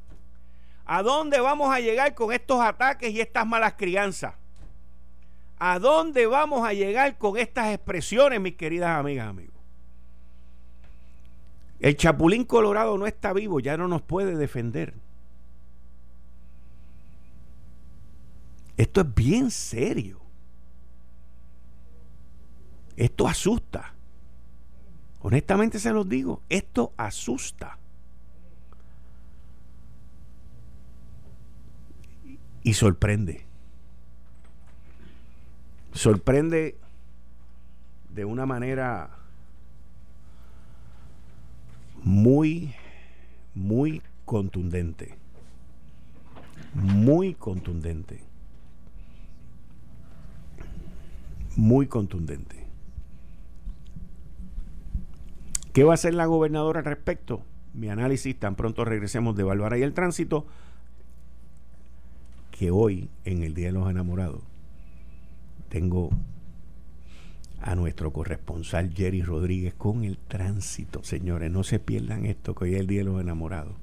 ¿A 0.85 1.03
dónde 1.03 1.39
vamos 1.39 1.71
a 1.71 1.79
llegar 1.79 2.15
con 2.15 2.33
estos 2.33 2.59
ataques 2.61 3.11
y 3.11 3.21
estas 3.21 3.45
malas 3.45 3.73
crianzas? 3.73 4.33
¿A 5.59 5.79
dónde 5.79 6.25
vamos 6.25 6.67
a 6.67 6.73
llegar 6.73 7.17
con 7.17 7.37
estas 7.37 7.73
expresiones, 7.73 8.41
mis 8.41 8.55
queridas 8.55 8.99
amigas, 8.99 9.27
amigos? 9.29 9.53
El 11.79 11.97
Chapulín 11.97 12.45
Colorado 12.45 12.97
no 12.97 13.07
está 13.07 13.33
vivo, 13.33 13.59
ya 13.59 13.75
no 13.75 13.87
nos 13.87 14.01
puede 14.01 14.37
defender. 14.37 14.93
Esto 18.77 19.01
es 19.01 19.13
bien 19.13 19.51
serio. 19.51 20.19
Esto 22.95 23.27
asusta. 23.27 23.93
Honestamente 25.19 25.79
se 25.79 25.91
los 25.91 26.07
digo, 26.07 26.41
esto 26.49 26.93
asusta. 26.97 27.77
Y 32.63 32.73
sorprende. 32.73 33.45
Sorprende 35.93 36.77
de 38.09 38.25
una 38.25 38.45
manera 38.45 39.11
muy, 42.03 42.73
muy 43.53 44.01
contundente. 44.25 45.15
Muy 46.73 47.35
contundente. 47.35 48.21
Muy 51.55 51.87
contundente. 51.87 52.65
¿Qué 55.71 55.83
va 55.83 55.91
a 55.91 55.95
hacer 55.95 56.13
la 56.13 56.25
gobernadora 56.25 56.79
al 56.79 56.85
respecto? 56.85 57.43
Mi 57.73 57.89
análisis, 57.89 58.37
tan 58.39 58.55
pronto 58.55 58.85
regresemos 58.85 59.35
de 59.35 59.43
Bárbara 59.43 59.77
y 59.77 59.83
el 59.83 59.93
tránsito, 59.93 60.45
que 62.51 62.69
hoy, 62.69 63.09
en 63.25 63.43
el 63.43 63.55
Día 63.55 63.67
de 63.67 63.73
los 63.73 63.89
Enamorados, 63.89 64.43
tengo 65.73 66.11
a 67.59 67.73
nuestro 67.73 68.13
corresponsal 68.13 68.93
Jerry 68.93 69.23
Rodríguez 69.23 69.73
con 69.73 70.03
el 70.03 70.19
tránsito. 70.19 71.03
Señores, 71.03 71.49
no 71.49 71.63
se 71.63 71.79
pierdan 71.79 72.27
esto, 72.27 72.53
que 72.53 72.65
hoy 72.65 72.75
es 72.75 72.81
el 72.81 72.85
Día 72.85 72.99
de 72.99 73.05
los 73.05 73.19
Enamorados. 73.19 73.73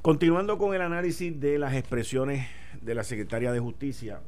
Continuando 0.00 0.58
con 0.58 0.76
el 0.76 0.80
análisis 0.80 1.40
de 1.40 1.58
las 1.58 1.74
expresiones 1.74 2.46
de 2.82 2.94
la 2.94 3.02
secretaria 3.02 3.50
de 3.50 3.58
Justicia, 3.58 4.20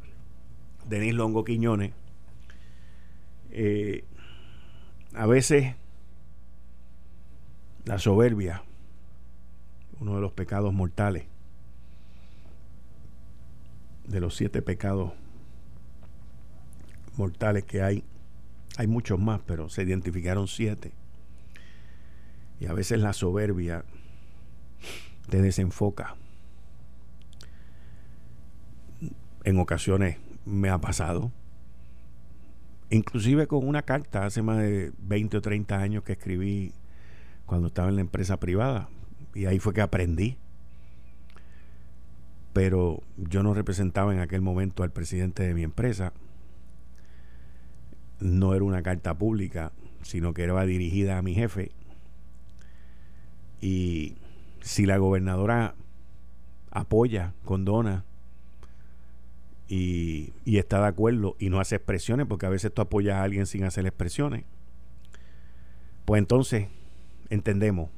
Denis 0.89 1.15
Longo 1.15 1.45
Quiñones, 1.45 1.93
eh, 3.53 4.03
a 5.15 5.27
veces 5.27 5.77
la 7.85 8.01
soberbia, 8.01 8.65
uno 10.01 10.17
de 10.17 10.21
los 10.23 10.33
pecados 10.33 10.75
mortales, 10.75 11.27
de 14.09 14.19
los 14.19 14.35
siete 14.35 14.61
pecados 14.61 15.13
mortales 17.19 17.65
que 17.65 17.83
hay, 17.83 18.05
hay 18.77 18.87
muchos 18.87 19.19
más, 19.19 19.41
pero 19.47 19.69
se 19.69 19.83
identificaron 19.83 20.49
siete. 20.49 20.93
Y 22.61 22.67
a 22.67 22.73
veces 22.73 23.01
la 23.01 23.13
soberbia 23.13 23.85
te 25.29 25.43
desenfoca. 25.43 26.17
En 29.45 29.59
ocasiones 29.59 30.19
me 30.45 30.71
ha 30.71 30.79
pasado. 30.79 31.31
Inclusive 32.91 33.47
con 33.47 33.67
una 33.67 33.83
carta 33.83 34.25
hace 34.25 34.43
más 34.43 34.59
de 34.59 34.93
20 34.99 35.39
o 35.39 35.43
30 35.43 35.79
años 35.79 36.05
que 36.05 36.13
escribí 36.13 36.73
cuando 37.45 37.69
estaba 37.69 37.89
en 37.89 37.97
la 37.97 38.01
empresa 38.01 38.39
privada. 38.39 38.89
Y 39.35 39.47
ahí 39.47 39.59
fue 39.59 39.75
que 39.75 39.83
aprendí. 39.83 40.37
Pero 42.53 43.03
yo 43.17 43.43
no 43.43 43.55
representaba 43.55 44.15
en 44.15 44.21
aquel 44.21 44.41
momento 44.41 44.83
al 44.83 44.91
presidente 44.91 45.43
de 45.43 45.55
mi 45.55 45.63
empresa. 45.63 46.13
No 48.21 48.55
era 48.55 48.65
una 48.65 48.83
carta 48.83 49.15
pública, 49.15 49.73
sino 50.03 50.33
que 50.35 50.45
era 50.45 50.65
dirigida 50.65 51.19
a 51.19 51.23
mi 51.23 51.35
jefe. 51.35 51.73
Y 53.61 54.17
si 54.61 54.87
la 54.87 54.99
gobernadora 54.99 55.75
apoya, 56.71 57.35
condona 57.45 58.05
y, 59.69 60.33
y, 60.45 60.59
está 60.59 60.81
de 60.81 60.87
acuerdo 60.87 61.37
y 61.39 61.51
no 61.51 61.61
hace 61.61 61.77
expresiones, 61.77 62.27
porque 62.27 62.47
a 62.47 62.51
veces 62.51 62.73
tú 62.73 62.83
apoyas 62.83 63.17
a 63.17 63.23
alguien 63.23 63.47
sin 63.47 63.65
hacer 63.65 63.87
expresiones, 63.87 64.45
pues 66.05 66.21
entonces 66.21 66.69
entendemos 67.31 67.91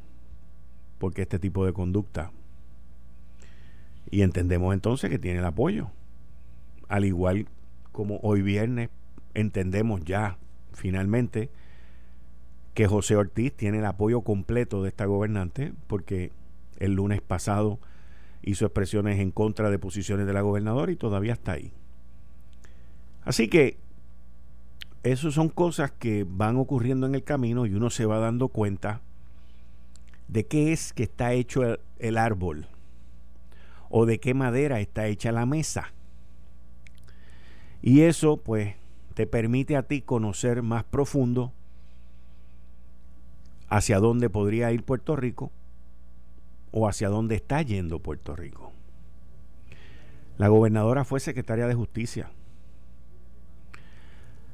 por 0.98 1.14
qué 1.14 1.22
este 1.22 1.38
tipo 1.38 1.64
de 1.66 1.72
conducta. 1.72 2.32
Y 4.10 4.22
entendemos 4.22 4.72
entonces 4.74 5.10
que 5.10 5.18
tiene 5.18 5.40
el 5.40 5.44
apoyo. 5.44 5.90
Al 6.88 7.04
igual 7.04 7.46
como 7.92 8.18
hoy 8.22 8.42
viernes 8.42 8.88
entendemos 9.34 10.02
ya 10.04 10.38
finalmente 10.72 11.50
que 12.74 12.86
José 12.86 13.16
Ortiz 13.16 13.52
tiene 13.54 13.78
el 13.78 13.86
apoyo 13.86 14.20
completo 14.20 14.82
de 14.82 14.88
esta 14.88 15.06
gobernante 15.06 15.72
porque 15.86 16.32
el 16.78 16.94
lunes 16.94 17.20
pasado 17.20 17.80
hizo 18.42 18.66
expresiones 18.66 19.18
en 19.18 19.30
contra 19.30 19.70
de 19.70 19.78
posiciones 19.78 20.26
de 20.26 20.32
la 20.32 20.42
gobernadora 20.42 20.92
y 20.92 20.96
todavía 20.96 21.32
está 21.32 21.52
ahí. 21.52 21.72
Así 23.24 23.48
que 23.48 23.78
eso 25.02 25.30
son 25.30 25.48
cosas 25.48 25.90
que 25.90 26.24
van 26.28 26.56
ocurriendo 26.56 27.06
en 27.06 27.14
el 27.14 27.24
camino 27.24 27.66
y 27.66 27.74
uno 27.74 27.90
se 27.90 28.06
va 28.06 28.18
dando 28.18 28.48
cuenta 28.48 29.00
de 30.28 30.46
qué 30.46 30.72
es 30.72 30.92
que 30.92 31.04
está 31.04 31.32
hecho 31.32 31.78
el, 31.98 32.18
árbol 32.18 32.68
o 33.88 34.06
de 34.06 34.20
qué 34.20 34.34
madera 34.34 34.80
está 34.80 35.06
hecha 35.06 35.32
la 35.32 35.46
mesa. 35.46 35.92
Y 37.80 38.02
eso 38.02 38.38
pues 38.38 38.74
te 39.18 39.26
permite 39.26 39.74
a 39.74 39.82
ti 39.82 40.00
conocer 40.00 40.62
más 40.62 40.84
profundo 40.84 41.52
hacia 43.68 43.98
dónde 43.98 44.30
podría 44.30 44.70
ir 44.70 44.84
Puerto 44.84 45.16
Rico 45.16 45.50
o 46.70 46.86
hacia 46.86 47.08
dónde 47.08 47.34
está 47.34 47.60
yendo 47.62 47.98
Puerto 47.98 48.36
Rico. 48.36 48.70
La 50.36 50.46
gobernadora 50.46 51.04
fue 51.04 51.18
secretaria 51.18 51.66
de 51.66 51.74
justicia. 51.74 52.30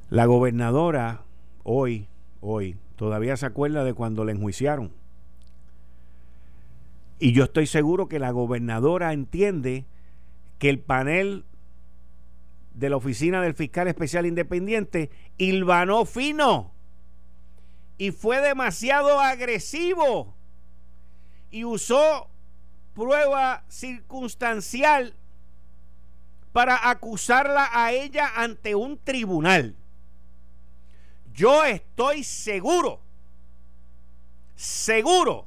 La 0.09 0.25
gobernadora 0.25 1.25
hoy, 1.63 2.09
hoy, 2.41 2.79
todavía 2.97 3.37
se 3.37 3.45
acuerda 3.45 3.85
de 3.85 3.93
cuando 3.93 4.25
la 4.25 4.33
enjuiciaron 4.33 4.93
y 7.19 7.33
yo 7.33 7.45
estoy 7.45 7.67
seguro 7.67 8.09
que 8.09 8.19
la 8.19 8.31
gobernadora 8.31 9.13
entiende 9.13 9.85
que 10.59 10.71
el 10.71 10.79
panel 10.79 11.45
de 12.75 12.91
la 12.91 12.97
oficina 12.97 13.41
del 13.41 13.55
fiscal 13.55 13.89
especial 13.89 14.27
independiente 14.27 15.11
hilvanó 15.39 16.05
fino 16.05 16.73
y 17.97 18.11
fue 18.11 18.41
demasiado 18.41 19.21
agresivo 19.21 20.35
y 21.51 21.65
usó 21.65 22.29
prueba 22.95 23.65
circunstancial 23.69 25.15
para 26.53 26.91
acusarla 26.91 27.69
a 27.73 27.93
ella 27.93 28.31
ante 28.35 28.75
un 28.75 28.99
tribunal. 28.99 29.77
Yo 31.33 31.65
estoy 31.65 32.23
seguro, 32.23 33.01
seguro 34.55 35.47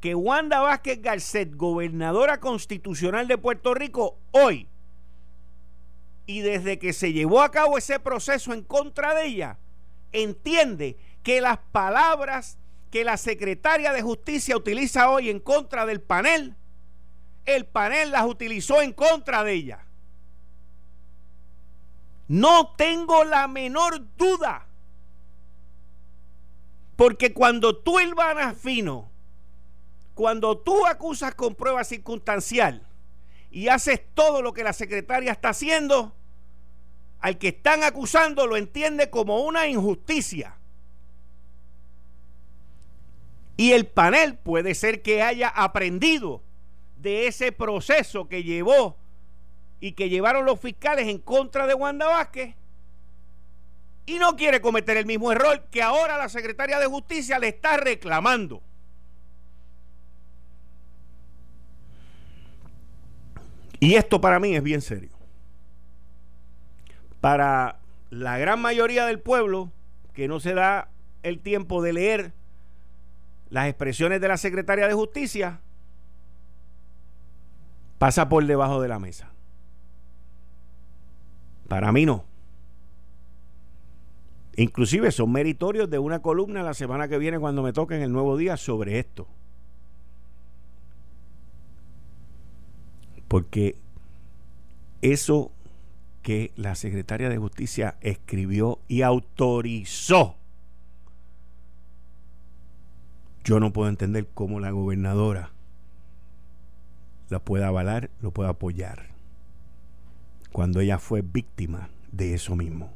que 0.00 0.14
Wanda 0.14 0.60
Vázquez 0.60 1.00
Garcet, 1.02 1.54
gobernadora 1.54 2.38
constitucional 2.38 3.26
de 3.28 3.38
Puerto 3.38 3.74
Rico, 3.74 4.18
hoy, 4.32 4.68
y 6.28 6.42
desde 6.42 6.78
que 6.78 6.92
se 6.92 7.14
llevó 7.14 7.40
a 7.40 7.50
cabo 7.50 7.78
ese 7.78 7.98
proceso 7.98 8.52
en 8.52 8.62
contra 8.62 9.14
de 9.14 9.24
ella, 9.24 9.56
entiende 10.12 10.98
que 11.22 11.40
las 11.40 11.56
palabras 11.72 12.58
que 12.90 13.02
la 13.02 13.16
secretaria 13.16 13.94
de 13.94 14.02
justicia 14.02 14.54
utiliza 14.54 15.08
hoy 15.08 15.30
en 15.30 15.40
contra 15.40 15.86
del 15.86 16.02
panel, 16.02 16.54
el 17.46 17.64
panel 17.64 18.10
las 18.10 18.26
utilizó 18.26 18.82
en 18.82 18.92
contra 18.92 19.42
de 19.42 19.54
ella. 19.54 19.86
No 22.28 22.74
tengo 22.76 23.24
la 23.24 23.48
menor 23.48 24.14
duda. 24.18 24.66
Porque 26.96 27.32
cuando 27.32 27.74
tú, 27.74 28.00
Ilvana 28.00 28.52
Fino, 28.52 29.10
cuando 30.14 30.58
tú 30.58 30.86
acusas 30.86 31.34
con 31.34 31.54
prueba 31.54 31.84
circunstancial 31.84 32.86
y 33.50 33.68
haces 33.68 34.02
todo 34.12 34.42
lo 34.42 34.52
que 34.52 34.62
la 34.62 34.74
secretaria 34.74 35.32
está 35.32 35.50
haciendo, 35.50 36.17
al 37.20 37.38
que 37.38 37.48
están 37.48 37.82
acusando 37.82 38.46
lo 38.46 38.56
entiende 38.56 39.10
como 39.10 39.40
una 39.40 39.66
injusticia. 39.66 40.56
Y 43.56 43.72
el 43.72 43.86
panel 43.86 44.36
puede 44.36 44.74
ser 44.74 45.02
que 45.02 45.22
haya 45.22 45.48
aprendido 45.48 46.42
de 46.96 47.26
ese 47.26 47.50
proceso 47.50 48.28
que 48.28 48.44
llevó 48.44 48.96
y 49.80 49.92
que 49.92 50.08
llevaron 50.08 50.44
los 50.44 50.60
fiscales 50.60 51.08
en 51.08 51.18
contra 51.18 51.66
de 51.66 51.74
Wanda 51.74 52.06
Vázquez 52.06 52.54
y 54.06 54.18
no 54.18 54.36
quiere 54.36 54.60
cometer 54.60 54.96
el 54.96 55.06
mismo 55.06 55.30
error 55.30 55.66
que 55.70 55.82
ahora 55.82 56.16
la 56.16 56.28
secretaria 56.28 56.78
de 56.78 56.86
justicia 56.86 57.38
le 57.38 57.48
está 57.48 57.76
reclamando. 57.76 58.62
Y 63.80 63.94
esto 63.94 64.20
para 64.20 64.40
mí 64.40 64.56
es 64.56 64.62
bien 64.62 64.80
serio. 64.80 65.17
Para 67.20 67.80
la 68.10 68.38
gran 68.38 68.60
mayoría 68.60 69.06
del 69.06 69.20
pueblo 69.20 69.70
que 70.12 70.28
no 70.28 70.40
se 70.40 70.54
da 70.54 70.88
el 71.22 71.40
tiempo 71.40 71.82
de 71.82 71.92
leer 71.92 72.32
las 73.50 73.68
expresiones 73.68 74.20
de 74.20 74.28
la 74.28 74.36
secretaria 74.36 74.86
de 74.86 74.94
justicia, 74.94 75.60
pasa 77.98 78.28
por 78.28 78.44
debajo 78.44 78.80
de 78.80 78.88
la 78.88 78.98
mesa. 78.98 79.30
Para 81.68 81.92
mí 81.92 82.06
no. 82.06 82.24
Inclusive 84.56 85.12
son 85.12 85.30
meritorios 85.30 85.88
de 85.88 85.98
una 85.98 86.20
columna 86.20 86.62
la 86.62 86.74
semana 86.74 87.06
que 87.08 87.18
viene 87.18 87.38
cuando 87.38 87.62
me 87.62 87.72
toque 87.72 87.94
en 87.94 88.02
el 88.02 88.12
nuevo 88.12 88.36
día 88.36 88.56
sobre 88.56 88.98
esto. 88.98 89.28
Porque 93.28 93.78
eso 95.00 95.52
que 96.28 96.52
la 96.56 96.74
secretaria 96.74 97.30
de 97.30 97.38
justicia 97.38 97.96
escribió 98.02 98.80
y 98.86 99.00
autorizó, 99.00 100.36
yo 103.44 103.58
no 103.60 103.72
puedo 103.72 103.88
entender 103.88 104.28
cómo 104.34 104.60
la 104.60 104.70
gobernadora 104.70 105.52
la 107.30 107.38
puede 107.38 107.64
avalar, 107.64 108.10
lo 108.20 108.30
puede 108.30 108.50
apoyar 108.50 109.06
cuando 110.52 110.80
ella 110.80 110.98
fue 110.98 111.22
víctima 111.22 111.88
de 112.12 112.34
eso 112.34 112.56
mismo. 112.56 112.92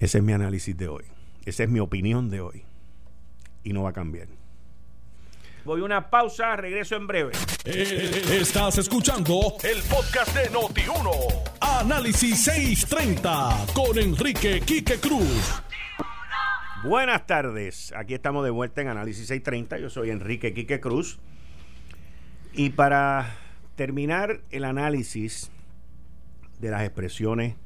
Ese 0.00 0.18
es 0.18 0.24
mi 0.24 0.34
análisis 0.34 0.76
de 0.76 0.88
hoy. 0.88 1.04
Esa 1.46 1.64
es 1.64 1.70
mi 1.70 1.80
opinión 1.80 2.28
de 2.28 2.42
hoy. 2.42 2.64
Y 3.62 3.72
no 3.72 3.84
va 3.84 3.88
a 3.88 3.94
cambiar. 3.94 4.28
Voy 5.64 5.80
a 5.80 5.84
una 5.84 6.10
pausa, 6.10 6.56
regreso 6.56 6.94
en 6.94 7.06
breve. 7.06 7.32
Eh, 7.64 8.22
estás 8.32 8.76
escuchando 8.76 9.54
el 9.62 9.82
podcast 9.84 10.36
de 10.36 10.50
Noti1. 10.50 11.10
Análisis 11.58 12.44
630 12.44 13.68
con 13.72 13.98
Enrique 13.98 14.60
Quique 14.60 14.98
Cruz. 14.98 15.62
Buenas 16.84 17.26
tardes. 17.26 17.94
Aquí 17.96 18.12
estamos 18.12 18.44
de 18.44 18.50
vuelta 18.50 18.82
en 18.82 18.88
Análisis 18.88 19.26
630. 19.28 19.78
Yo 19.78 19.88
soy 19.88 20.10
Enrique 20.10 20.52
Quique 20.52 20.80
Cruz. 20.80 21.18
Y 22.52 22.68
para 22.70 23.34
terminar 23.74 24.42
el 24.50 24.64
análisis 24.64 25.50
de 26.60 26.70
las 26.72 26.82
expresiones 26.82 27.56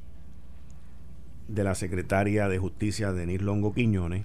de 1.49 1.65
la 1.65 1.75
secretaria 1.75 2.47
de 2.47 2.59
Justicia, 2.59 3.11
Denis 3.11 3.43
Longo 3.43 3.75
Quiñones, 3.75 4.25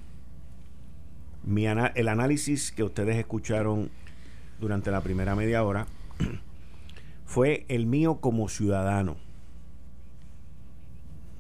el 1.45 2.08
análisis 2.08 2.71
que 2.71 2.84
ustedes 2.84 3.17
escucharon 3.17 3.89
durante 4.60 4.91
la 4.91 5.01
primera 5.01 5.36
media 5.36 5.63
hora 5.63 5.88
fue 7.25 7.65
el 7.67 7.86
mío 7.86 8.19
como 8.21 8.47
ciudadano. 8.49 9.17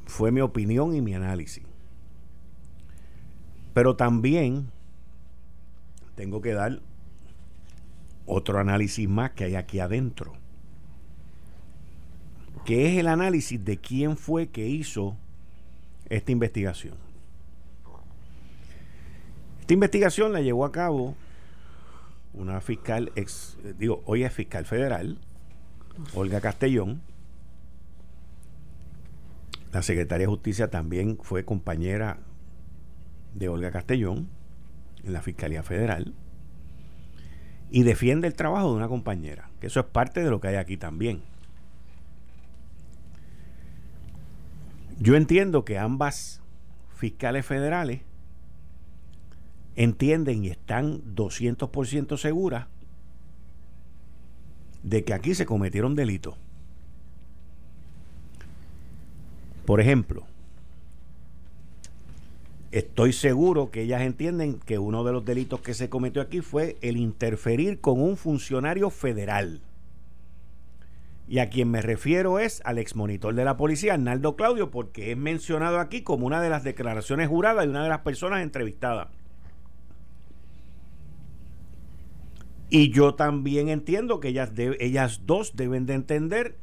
Fue 0.05 0.31
mi 0.31 0.41
opinión 0.41 0.93
y 0.95 1.01
mi 1.01 1.13
análisis. 1.13 1.63
Pero 3.73 3.95
también 3.95 4.69
tengo 6.15 6.41
que 6.41 6.53
dar 6.53 6.79
otro 8.25 8.59
análisis 8.59 9.07
más 9.09 9.31
que 9.31 9.45
hay 9.45 9.55
aquí 9.55 9.79
adentro, 9.79 10.33
que 12.65 12.87
es 12.87 12.99
el 12.99 13.07
análisis 13.07 13.63
de 13.63 13.77
quién 13.77 14.15
fue 14.15 14.47
que 14.47 14.67
hizo 14.67 15.17
esta 16.09 16.31
investigación. 16.31 16.95
Esta 19.63 19.75
investigación 19.75 20.33
la 20.33 20.41
llevó 20.41 20.65
a 20.65 20.73
cabo 20.73 21.15
una 22.33 22.59
fiscal, 22.59 23.13
digo, 23.79 24.03
hoy 24.05 24.25
es 24.25 24.33
fiscal 24.33 24.65
federal, 24.65 25.19
Olga 26.13 26.41
Castellón. 26.41 27.01
La 29.71 29.81
secretaria 29.81 30.27
de 30.27 30.29
Justicia 30.29 30.69
también 30.69 31.17
fue 31.21 31.45
compañera 31.45 32.17
de 33.35 33.47
Olga 33.47 33.71
Castellón 33.71 34.27
en 35.01 35.13
la 35.13 35.21
Fiscalía 35.21 35.63
Federal 35.63 36.13
y 37.71 37.83
defiende 37.83 38.27
el 38.27 38.33
trabajo 38.33 38.69
de 38.69 38.75
una 38.75 38.89
compañera, 38.89 39.49
que 39.61 39.67
eso 39.67 39.79
es 39.79 39.85
parte 39.85 40.21
de 40.25 40.29
lo 40.29 40.41
que 40.41 40.49
hay 40.49 40.55
aquí 40.55 40.75
también. 40.75 41.21
Yo 44.99 45.15
entiendo 45.15 45.63
que 45.63 45.77
ambas 45.77 46.41
fiscales 46.97 47.45
federales 47.45 48.01
entienden 49.75 50.43
y 50.43 50.49
están 50.49 51.01
200% 51.15 52.17
seguras 52.17 52.67
de 54.83 55.03
que 55.03 55.13
aquí 55.13 55.33
se 55.35 55.45
cometieron 55.45 55.95
delitos. 55.95 56.35
Por 59.65 59.79
ejemplo, 59.79 60.25
Estoy 62.73 63.13
seguro 63.13 63.69
que 63.69 63.83
ellas 63.83 64.01
entienden 64.01 64.55
que 64.57 64.79
uno 64.79 65.03
de 65.03 65.11
los 65.11 65.23
delitos 65.23 65.61
que 65.61 65.75
se 65.75 65.89
cometió 65.89 66.23
aquí 66.23 66.41
fue 66.41 66.75
el 66.81 66.97
interferir 66.97 67.79
con 67.79 68.01
un 68.01 68.17
funcionario 68.17 68.89
federal. 68.89 69.61
Y 71.27 71.37
a 71.37 71.51
quien 71.51 71.69
me 71.69 71.83
refiero 71.83 72.39
es 72.39 72.63
al 72.65 72.79
exmonitor 72.79 73.35
de 73.35 73.45
la 73.45 73.57
policía, 73.57 73.93
Arnaldo 73.93 74.35
Claudio, 74.35 74.71
porque 74.71 75.11
es 75.11 75.17
mencionado 75.17 75.79
aquí 75.79 76.01
como 76.01 76.25
una 76.25 76.41
de 76.41 76.49
las 76.49 76.63
declaraciones 76.63 77.27
juradas 77.27 77.63
y 77.63 77.69
una 77.69 77.83
de 77.83 77.89
las 77.89 77.99
personas 77.99 78.41
entrevistadas. 78.41 79.09
Y 82.75 82.89
yo 82.89 83.13
también 83.13 83.69
entiendo 83.69 84.19
que 84.19 84.29
ellas, 84.29 84.51
ellas 84.57 85.21
dos 85.27 85.55
deben 85.55 85.85
de 85.85 85.93
entender 85.93 86.57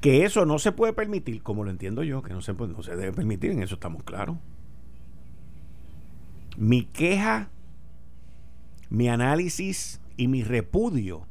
que 0.00 0.24
eso 0.24 0.46
no 0.46 0.58
se 0.58 0.72
puede 0.72 0.94
permitir, 0.94 1.42
como 1.42 1.62
lo 1.62 1.70
entiendo 1.70 2.02
yo, 2.02 2.22
que 2.22 2.32
no 2.32 2.40
se, 2.40 2.54
no 2.54 2.82
se 2.82 2.96
debe 2.96 3.12
permitir, 3.12 3.50
en 3.50 3.62
eso 3.62 3.74
estamos 3.74 4.04
claros. 4.04 4.38
Mi 6.56 6.84
queja, 6.84 7.50
mi 8.88 9.10
análisis 9.10 10.00
y 10.16 10.28
mi 10.28 10.42
repudio 10.42 11.26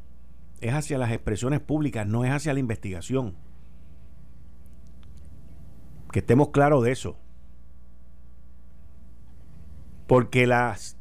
es 0.62 0.76
hacia 0.76 1.00
las 1.00 1.12
expresiones 1.12 1.60
públicas, 1.60 2.06
no 2.06 2.24
es 2.24 2.30
hacia 2.30 2.54
la 2.54 2.60
investigación. 2.60 3.34
Que 6.12 6.20
estemos 6.20 6.50
claros 6.50 6.84
de 6.84 6.91
eso. 6.91 7.18
Porque 10.06 10.46
las 10.46 11.00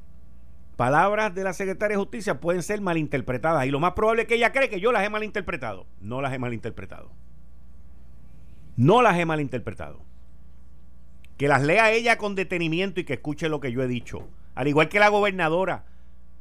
palabras 0.75 1.35
de 1.35 1.45
la 1.45 1.53
secretaria 1.53 1.97
de 1.97 2.03
Justicia 2.03 2.41
pueden 2.41 2.63
ser 2.63 2.81
malinterpretadas 2.81 3.67
y 3.67 3.71
lo 3.71 3.81
más 3.81 3.93
probable 3.93 4.23
es 4.23 4.29
que 4.29 4.35
ella 4.35 4.53
cree 4.53 4.69
que 4.69 4.81
yo 4.81 4.93
las 4.93 5.05
he 5.05 5.11
malinterpretado. 5.11 5.87
No 6.01 6.21
las 6.21 6.33
he 6.33 6.39
malinterpretado. 6.39 7.11
No 8.77 9.03
las 9.03 9.19
he 9.19 9.25
malinterpretado. 9.25 10.03
Que 11.37 11.49
las 11.49 11.63
lea 11.63 11.93
ella 11.93 12.19
con 12.19 12.35
detenimiento 12.35 13.01
y 13.01 13.05
que 13.05 13.15
escuche 13.15 13.49
lo 13.49 13.61
que 13.61 13.73
yo 13.73 13.83
he 13.83 13.89
dicho. 13.89 14.29
Al 14.55 14.69
igual 14.69 14.89
que 14.89 14.99
la 14.99 15.09
gobernadora. 15.09 15.85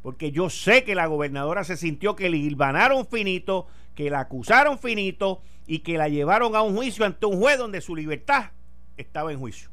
Porque 0.02 0.32
yo 0.32 0.50
sé 0.50 0.84
que 0.84 0.96
la 0.96 1.08
gobernadora 1.08 1.64
se 1.64 1.78
sintió 1.78 2.16
que 2.16 2.30
le 2.30 2.38
hilvanaron 2.38 3.08
finito, 3.08 3.68
que 3.96 4.10
la 4.10 4.20
acusaron 4.20 4.78
finito 4.78 5.42
y 5.66 5.80
que 5.80 5.98
la 5.98 6.10
llevaron 6.10 6.56
a 6.56 6.62
un 6.62 6.76
juicio 6.76 7.06
ante 7.06 7.26
un 7.26 7.40
juez 7.40 7.58
donde 7.58 7.82
su 7.82 7.96
libertad 7.96 8.52
estaba 8.98 9.32
en 9.32 9.40
juicio. 9.40 9.73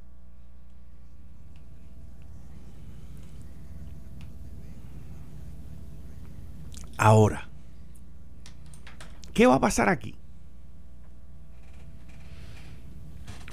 Ahora, 7.02 7.48
¿qué 9.32 9.46
va 9.46 9.54
a 9.54 9.60
pasar 9.60 9.88
aquí? 9.88 10.14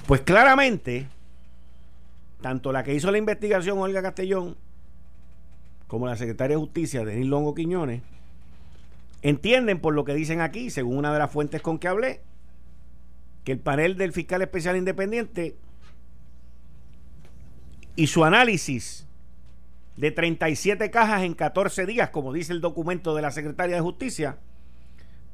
Pues 0.05 0.19
claramente, 0.19 1.07
tanto 2.41 2.73
la 2.73 2.83
que 2.83 2.93
hizo 2.93 3.09
la 3.09 3.17
investigación, 3.17 3.77
Olga 3.77 4.01
Castellón, 4.01 4.57
como 5.87 6.07
la 6.07 6.17
secretaria 6.17 6.57
de 6.57 6.61
Justicia, 6.61 7.05
Denis 7.05 7.27
Longo 7.27 7.55
Quiñones, 7.55 8.01
entienden 9.21 9.79
por 9.79 9.93
lo 9.93 10.03
que 10.03 10.13
dicen 10.13 10.41
aquí, 10.41 10.69
según 10.69 10.97
una 10.97 11.13
de 11.13 11.19
las 11.19 11.31
fuentes 11.31 11.61
con 11.61 11.79
que 11.79 11.87
hablé, 11.87 12.19
que 13.45 13.53
el 13.53 13.59
panel 13.59 13.95
del 13.95 14.11
fiscal 14.11 14.41
especial 14.41 14.75
independiente 14.75 15.55
y 17.95 18.07
su 18.07 18.25
análisis 18.25 19.06
de 19.97 20.11
37 20.11 20.91
cajas 20.91 21.23
en 21.23 21.33
14 21.33 21.85
días, 21.85 22.11
como 22.11 22.31
dice 22.31 22.53
el 22.53 22.61
documento 22.61 23.15
de 23.15 23.23
la 23.23 23.31
Secretaria 23.31 23.75
de 23.75 23.81
Justicia, 23.81 24.37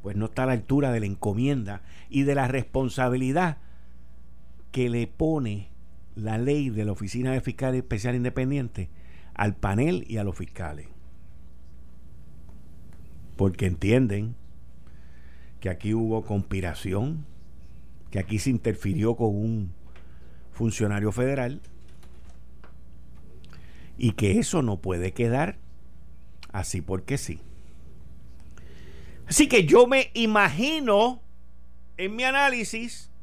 pues 0.02 0.16
no 0.16 0.26
está 0.26 0.44
a 0.44 0.48
la 0.48 0.54
altura 0.54 0.92
de 0.92 1.02
la 1.02 1.06
encomienda 1.06 1.82
y 2.10 2.24
de 2.24 2.36
la 2.36 2.48
responsabilidad 2.48 3.58
que 4.72 4.90
le 4.90 5.08
pone 5.08 5.70
la 6.16 6.38
ley 6.38 6.70
de 6.70 6.86
la 6.86 6.94
Oficina 6.94 7.32
de 7.32 7.42
Fiscal 7.42 7.76
Especial 7.76 8.16
Independiente 8.16 8.90
al 9.34 9.56
panel 9.56 10.06
y 10.08 10.18
a 10.18 10.24
los 10.24 10.38
fiscales. 10.38 10.88
Porque 13.36 13.66
entienden 13.66 14.36
que 15.60 15.70
aquí 15.70 15.94
hubo 15.94 16.24
conspiración, 16.24 17.26
que 18.12 18.20
aquí 18.20 18.40
se 18.40 18.50
interfirió 18.50 19.16
con 19.16 19.36
un 19.36 19.72
funcionario 20.52 21.12
federal 21.12 21.62
y 24.04 24.12
que 24.12 24.38
eso 24.38 24.62
no 24.62 24.82
puede 24.82 25.14
quedar 25.14 25.56
así 26.52 26.82
porque 26.82 27.18
sí. 27.18 27.40
Así 29.30 29.48
que 29.48 29.66
yo 29.66 29.88
me 29.88 30.12
imagino 30.14 31.22
en 31.96 32.14
mi 32.14 32.26
análisis, 32.26 33.14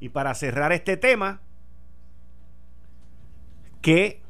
y 0.00 0.08
para 0.08 0.34
cerrar 0.34 0.72
este 0.72 0.96
tema, 0.96 1.42
que 3.82 4.20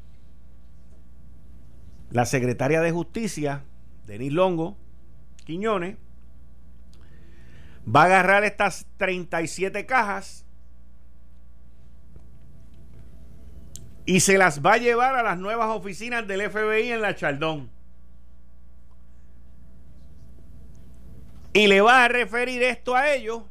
la 2.11 2.27
secretaria 2.27 2.81
de 2.81 2.91
Justicia, 2.91 3.63
Denis 4.05 4.33
Longo, 4.33 4.77
Quiñones, 5.45 5.97
va 7.87 8.03
a 8.03 8.05
agarrar 8.05 8.43
estas 8.43 8.85
37 8.97 9.87
cajas 9.87 10.45
y 14.05 14.19
se 14.19 14.37
las 14.37 14.61
va 14.65 14.73
a 14.73 14.77
llevar 14.77 15.15
a 15.15 15.23
las 15.23 15.37
nuevas 15.37 15.67
oficinas 15.69 16.27
del 16.27 16.49
FBI 16.49 16.91
en 16.91 17.01
la 17.01 17.15
Chaldón. 17.15 17.69
Y 21.53 21.67
le 21.67 21.81
va 21.81 22.05
a 22.05 22.07
referir 22.07 22.63
esto 22.63 22.95
a 22.95 23.13
ellos 23.13 23.43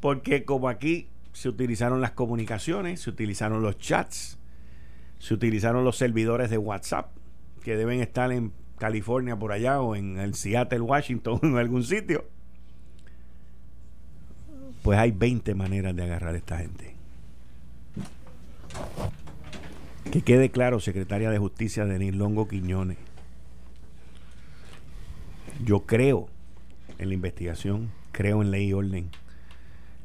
porque 0.00 0.44
como 0.44 0.68
aquí 0.68 1.08
se 1.32 1.48
utilizaron 1.48 2.00
las 2.00 2.12
comunicaciones, 2.12 3.02
se 3.02 3.10
utilizaron 3.10 3.62
los 3.62 3.78
chats, 3.78 4.38
se 5.18 5.34
utilizaron 5.34 5.84
los 5.84 5.96
servidores 5.96 6.50
de 6.50 6.58
WhatsApp 6.58 7.12
que 7.62 7.76
deben 7.76 8.00
estar 8.00 8.32
en 8.32 8.52
California 8.78 9.38
por 9.38 9.52
allá 9.52 9.80
o 9.80 9.94
en 9.94 10.18
el 10.18 10.34
Seattle, 10.34 10.80
Washington 10.80 11.38
en 11.42 11.56
algún 11.58 11.84
sitio. 11.84 12.24
Pues 14.82 14.98
hay 14.98 15.10
20 15.12 15.54
maneras 15.54 15.94
de 15.94 16.02
agarrar 16.02 16.34
a 16.34 16.38
esta 16.38 16.58
gente. 16.58 16.99
Que 20.10 20.22
quede 20.22 20.50
claro, 20.50 20.80
secretaria 20.80 21.30
de 21.30 21.38
Justicia 21.38 21.84
Denis 21.84 22.14
Longo 22.14 22.48
Quiñones. 22.48 22.98
Yo 25.64 25.80
creo 25.86 26.28
en 26.98 27.08
la 27.08 27.14
investigación, 27.14 27.90
creo 28.12 28.42
en 28.42 28.50
ley 28.50 28.68
y 28.68 28.72
orden 28.72 29.10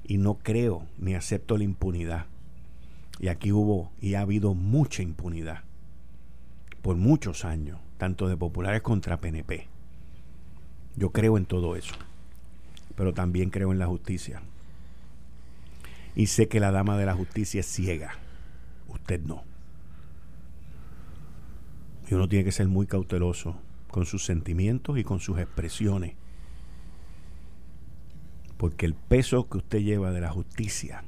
y 0.08 0.18
no 0.18 0.36
creo 0.36 0.86
ni 0.98 1.16
acepto 1.16 1.58
la 1.58 1.64
impunidad. 1.64 2.26
Y 3.20 3.30
aquí 3.30 3.52
hubo 3.52 3.92
y 4.02 4.16
ha 4.16 4.22
habido 4.22 4.54
mucha 4.54 5.02
impunidad 5.02 5.64
por 6.82 6.98
muchos 6.98 7.46
años, 7.46 7.80
tanto 7.98 8.28
de 8.28 8.38
populares 8.38 8.82
contra 8.82 9.18
PNP. 9.18 9.68
Yo 10.96 11.10
creo 11.12 11.38
en 11.38 11.46
todo 11.46 11.76
eso, 11.76 11.96
pero 12.96 13.14
también 13.14 13.50
creo 13.50 13.72
en 13.72 13.80
la 13.80 13.88
justicia. 13.88 14.42
Y 16.16 16.28
sé 16.28 16.48
que 16.48 16.60
la 16.60 16.72
dama 16.72 16.98
de 16.98 17.06
la 17.06 17.16
justicia 17.16 17.62
es 17.62 17.66
ciega, 17.66 18.16
usted 19.06 19.22
no. 19.22 19.44
Y 22.10 22.14
uno 22.14 22.28
tiene 22.28 22.46
que 22.46 22.52
ser 22.52 22.68
muy 22.68 22.88
cauteloso 22.88 23.56
con 23.90 24.06
sus 24.06 24.26
sentimientos 24.26 24.98
y 24.98 25.04
con 25.04 25.20
sus 25.20 25.38
expresiones 25.38 26.16
porque 28.58 28.86
el 28.86 28.94
peso 28.94 29.50
que 29.50 29.58
usted 29.58 29.80
lleva 29.80 30.12
de 30.12 30.22
la 30.22 30.32
justicia 30.32 31.04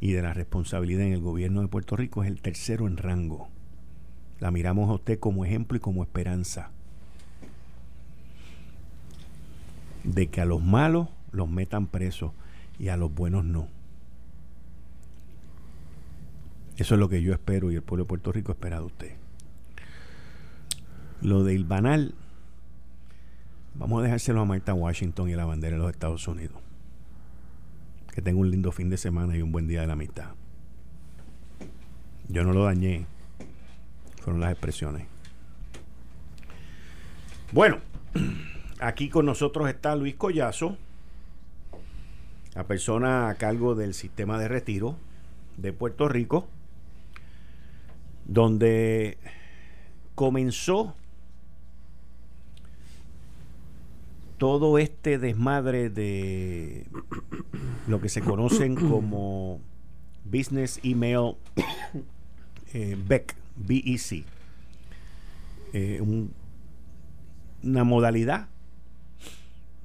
y 0.00 0.12
de 0.12 0.22
la 0.22 0.34
responsabilidad 0.34 1.06
en 1.06 1.12
el 1.14 1.20
gobierno 1.20 1.62
de 1.62 1.68
Puerto 1.68 1.96
Rico 1.96 2.22
es 2.22 2.28
el 2.28 2.40
tercero 2.40 2.86
en 2.86 2.96
rango. 2.96 3.48
La 4.40 4.50
miramos 4.50 4.90
a 4.90 4.94
usted 4.94 5.18
como 5.18 5.44
ejemplo 5.44 5.76
y 5.76 5.80
como 5.80 6.02
esperanza 6.02 6.70
de 10.02 10.26
que 10.26 10.40
a 10.42 10.44
los 10.44 10.62
malos 10.62 11.08
los 11.32 11.48
metan 11.48 11.86
presos 11.86 12.32
y 12.78 12.88
a 12.88 12.96
los 12.96 13.14
buenos 13.14 13.44
no. 13.44 13.68
Eso 16.76 16.94
es 16.94 17.00
lo 17.00 17.08
que 17.08 17.22
yo 17.22 17.32
espero 17.32 17.70
y 17.70 17.76
el 17.76 17.82
pueblo 17.82 18.04
de 18.04 18.08
Puerto 18.08 18.32
Rico 18.32 18.52
espera 18.52 18.78
de 18.78 18.84
usted. 18.84 19.12
Lo 21.20 21.44
de 21.44 21.54
Ilbanal, 21.54 22.14
vamos 23.74 24.00
a 24.00 24.02
dejárselo 24.04 24.40
a 24.40 24.44
Marta 24.44 24.74
Washington 24.74 25.28
y 25.28 25.34
la 25.34 25.44
bandera 25.44 25.76
de 25.76 25.82
los 25.82 25.90
Estados 25.90 26.26
Unidos. 26.26 26.56
Que 28.12 28.22
tenga 28.22 28.40
un 28.40 28.50
lindo 28.50 28.72
fin 28.72 28.90
de 28.90 28.96
semana 28.96 29.36
y 29.36 29.42
un 29.42 29.52
buen 29.52 29.68
día 29.68 29.82
de 29.82 29.86
la 29.86 29.96
mitad. 29.96 30.30
Yo 32.28 32.42
no 32.44 32.52
lo 32.52 32.64
dañé. 32.64 33.06
Fueron 34.20 34.40
las 34.40 34.52
expresiones. 34.52 35.06
Bueno, 37.52 37.78
aquí 38.80 39.08
con 39.08 39.26
nosotros 39.26 39.68
está 39.68 39.94
Luis 39.94 40.16
Collazo, 40.16 40.76
la 42.54 42.64
persona 42.66 43.28
a 43.28 43.34
cargo 43.36 43.74
del 43.74 43.94
sistema 43.94 44.38
de 44.38 44.48
retiro 44.48 44.96
de 45.56 45.72
Puerto 45.72 46.08
Rico, 46.08 46.48
donde 48.26 49.18
comenzó 50.14 50.94
todo 54.38 54.78
este 54.78 55.18
desmadre 55.18 55.90
de 55.90 56.86
lo 57.86 58.00
que 58.00 58.08
se 58.08 58.20
conocen 58.20 58.74
como 58.88 59.60
Business 60.24 60.80
Email 60.82 61.36
eh, 62.72 62.96
BEC, 63.06 63.36
BEC, 63.56 64.24
eh, 65.72 66.02
una 67.62 67.84
modalidad 67.84 68.48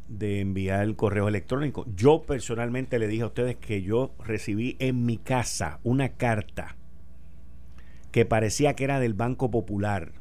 de 0.08 0.39
enviar 0.39 0.84
el 0.84 0.95
correo 0.95 1.28
electrónico. 1.28 1.86
Yo 1.95 2.23
personalmente 2.23 2.97
le 2.97 3.08
dije 3.08 3.23
a 3.23 3.28
ustedes 3.28 3.56
que 3.58 3.84
yo 3.84 4.12
recibí 4.25 4.75
en 4.80 5.06
mi 5.06 5.17
casa 5.17 5.80
una 5.84 6.10
carta 6.10 6.75
que 8.11 8.25
parecía 8.25 8.75
que 8.75 8.83
era 8.83 8.99
del 8.99 9.13
Banco 9.13 9.51
Popular, 9.51 10.11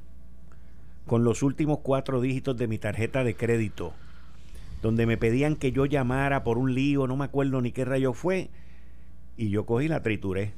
con 1.07 1.25
los 1.25 1.43
últimos 1.43 1.79
cuatro 1.81 2.21
dígitos 2.21 2.57
de 2.57 2.69
mi 2.69 2.79
tarjeta 2.79 3.25
de 3.25 3.35
crédito 3.35 3.95
donde 4.83 5.07
me 5.07 5.17
pedían 5.17 5.57
que 5.57 5.73
yo 5.73 5.87
llamara 5.87 6.45
por 6.45 6.59
un 6.59 6.75
lío, 6.75 7.07
no 7.07 7.17
me 7.17 7.25
acuerdo 7.25 7.61
ni 7.61 7.73
qué 7.73 7.85
rayo 7.85 8.13
fue, 8.13 8.51
y 9.37 9.51
yo 9.51 9.67
cogí 9.67 9.89
la 9.89 10.03
trituré. 10.03 10.53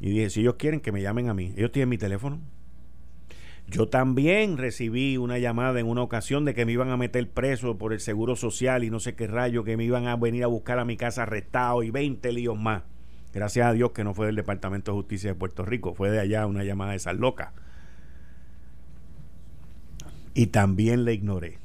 Y 0.00 0.10
dije, 0.10 0.30
si 0.30 0.40
ellos 0.40 0.54
quieren 0.58 0.80
que 0.80 0.92
me 0.92 1.02
llamen 1.02 1.28
a 1.28 1.34
mí, 1.34 1.52
ellos 1.56 1.72
tienen 1.72 1.88
mi 1.88 1.98
teléfono. 1.98 2.40
Yo 3.68 3.88
también 3.88 4.56
recibí 4.56 5.16
una 5.18 5.38
llamada 5.38 5.78
en 5.78 5.86
una 5.86 6.02
ocasión 6.02 6.44
de 6.44 6.54
que 6.54 6.64
me 6.64 6.72
iban 6.72 6.90
a 6.90 6.96
meter 6.96 7.28
preso 7.28 7.76
por 7.76 7.92
el 7.92 8.00
seguro 8.00 8.34
social 8.34 8.82
y 8.82 8.90
no 8.90 8.98
sé 8.98 9.14
qué 9.14 9.26
rayo, 9.26 9.62
que 9.62 9.76
me 9.76 9.84
iban 9.84 10.06
a 10.06 10.16
venir 10.16 10.44
a 10.44 10.46
buscar 10.46 10.78
a 10.78 10.84
mi 10.84 10.96
casa 10.96 11.24
arrestado 11.24 11.82
y 11.82 11.90
20 11.90 12.32
líos 12.32 12.58
más. 12.58 12.84
Gracias 13.32 13.66
a 13.66 13.72
Dios 13.72 13.92
que 13.92 14.04
no 14.04 14.14
fue 14.14 14.26
del 14.26 14.36
Departamento 14.36 14.92
de 14.92 14.96
Justicia 14.96 15.30
de 15.30 15.34
Puerto 15.34 15.64
Rico, 15.64 15.94
fue 15.94 16.10
de 16.10 16.20
allá 16.20 16.46
una 16.46 16.64
llamada 16.64 16.92
de 16.92 16.96
esas 16.96 17.16
locas. 17.16 17.52
Y 20.34 20.48
también 20.48 21.04
le 21.04 21.14
ignoré 21.14 21.58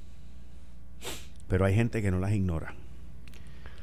pero 1.54 1.66
hay 1.66 1.76
gente 1.76 2.02
que 2.02 2.10
no 2.10 2.18
las 2.18 2.32
ignora. 2.32 2.74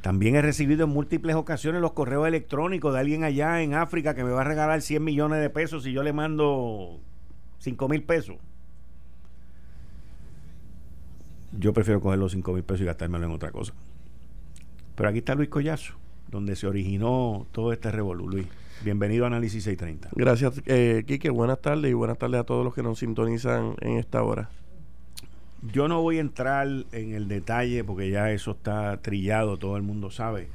También 0.03 0.35
he 0.35 0.43
recibido 0.43 0.87
en 0.87 0.91
múltiples 0.91 1.37
ocasiones 1.37 1.81
los 1.81 1.93
correos 1.93 2.27
electrónicos 2.27 2.93
de 2.93 2.99
alguien 2.99 3.23
allá 3.23 3.63
en 3.63 3.75
África 3.75 4.13
que 4.13 4.25
me 4.25 4.33
va 4.33 4.41
a 4.41 4.45
regalar 4.45 4.83
100 4.83 5.05
millones 5.05 5.41
de 5.41 5.51
pesos 5.51 5.85
si 5.85 5.93
yo 5.93 6.03
le 6.03 6.13
mando 6.13 6.99
5 7.59 7.89
mil 7.89 8.03
pesos. 8.03 8.39
yo 11.53 11.73
prefiero 11.73 12.01
coger 12.01 12.19
los 12.19 12.33
5 12.33 12.53
mil 12.53 12.65
pesos 12.65 12.81
y 12.81 12.87
gastármelo 12.87 13.25
en 13.25 13.31
otra 13.31 13.53
cosa. 13.53 13.73
Pero 14.97 15.09
aquí 15.09 15.19
está 15.19 15.37
Luis 15.37 15.49
Collazo, 15.49 15.95
donde 16.31 16.57
se 16.57 16.67
originó 16.67 17.47
todo 17.53 17.73
este 17.73 17.91
revolú. 17.91 18.29
Luis, 18.29 18.47
bienvenido 18.85 19.25
a 19.25 19.27
Análisis 19.27 19.65
630. 19.65 20.11
Gracias, 20.13 20.63
eh, 20.67 21.05
Quique. 21.07 21.31
Buenas 21.31 21.61
tardes 21.61 21.91
y 21.91 21.95
buenas 21.95 22.19
tardes 22.19 22.41
a 22.41 22.45
todos 22.45 22.65
los 22.65 22.75
que 22.75 22.83
nos 22.83 23.01
sintonizan 23.01 23.75
en 23.81 23.99
esta 23.99 24.23
hora. 24.23 24.49
Yo 25.73 25.89
no 25.89 26.01
voy 26.01 26.19
a 26.19 26.21
entrar 26.21 26.67
en 26.93 27.13
el 27.13 27.29
detalle 27.29 27.85
porque 27.85 28.11
ya 28.11 28.31
eso 28.31 28.53
está 28.53 28.97
trillado, 29.03 29.59
todo 29.59 29.77
el 29.77 29.83
mundo 29.83 30.11
sabe. 30.11 30.49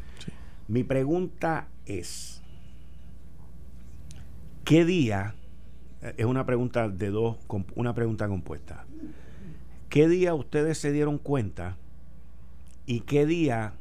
Mi 0.68 0.84
pregunta 0.84 1.68
es, 1.86 2.42
¿qué 4.64 4.86
día? 4.86 5.36
Eh, 6.02 6.16
es 6.18 6.26
una 6.26 6.46
pregunta 6.46 6.90
de 6.90 7.10
dos, 7.10 7.38
una 7.76 7.94
pregunta 7.94 8.28
compuesta. 8.28 8.86
¿Qué 9.90 10.08
día 10.08 10.34
ustedes 10.34 10.78
se 10.78 10.92
dieron 10.92 11.18
cuenta 11.18 11.78
y 12.86 13.02
qué 13.02 13.26
día 13.26 13.74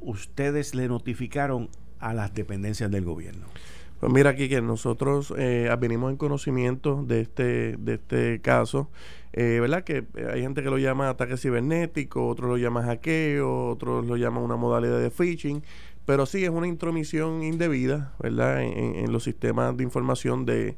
ustedes 0.00 0.74
le 0.74 0.88
notificaron 0.88 1.68
a 1.98 2.14
las 2.14 2.34
dependencias 2.34 2.90
del 2.90 3.04
gobierno? 3.04 3.46
Pues 4.00 4.10
mira 4.12 4.30
aquí 4.30 4.48
que 4.48 4.62
nosotros 4.62 5.32
eh, 5.36 5.70
venimos 5.78 6.10
en 6.10 6.16
conocimiento 6.16 7.04
de 7.06 7.20
este, 7.20 7.76
de 7.76 7.94
este 7.94 8.40
caso, 8.40 8.88
eh, 9.34 9.58
¿verdad? 9.60 9.84
Que 9.84 10.06
hay 10.32 10.40
gente 10.40 10.62
que 10.62 10.70
lo 10.70 10.78
llama 10.78 11.10
ataque 11.10 11.36
cibernético, 11.36 12.26
otros 12.26 12.48
lo 12.48 12.56
llaman 12.56 12.86
hackeo, 12.86 13.66
otros 13.68 14.06
lo 14.06 14.16
llaman 14.16 14.42
una 14.42 14.56
modalidad 14.56 14.98
de 14.98 15.10
phishing, 15.10 15.62
pero 16.06 16.24
sí 16.24 16.42
es 16.44 16.50
una 16.50 16.66
intromisión 16.66 17.42
indebida, 17.42 18.14
¿verdad? 18.18 18.62
En, 18.62 19.12
los 19.12 19.24
sistemas 19.24 19.76
de 19.76 19.84
información 19.84 20.46
de, 20.46 20.76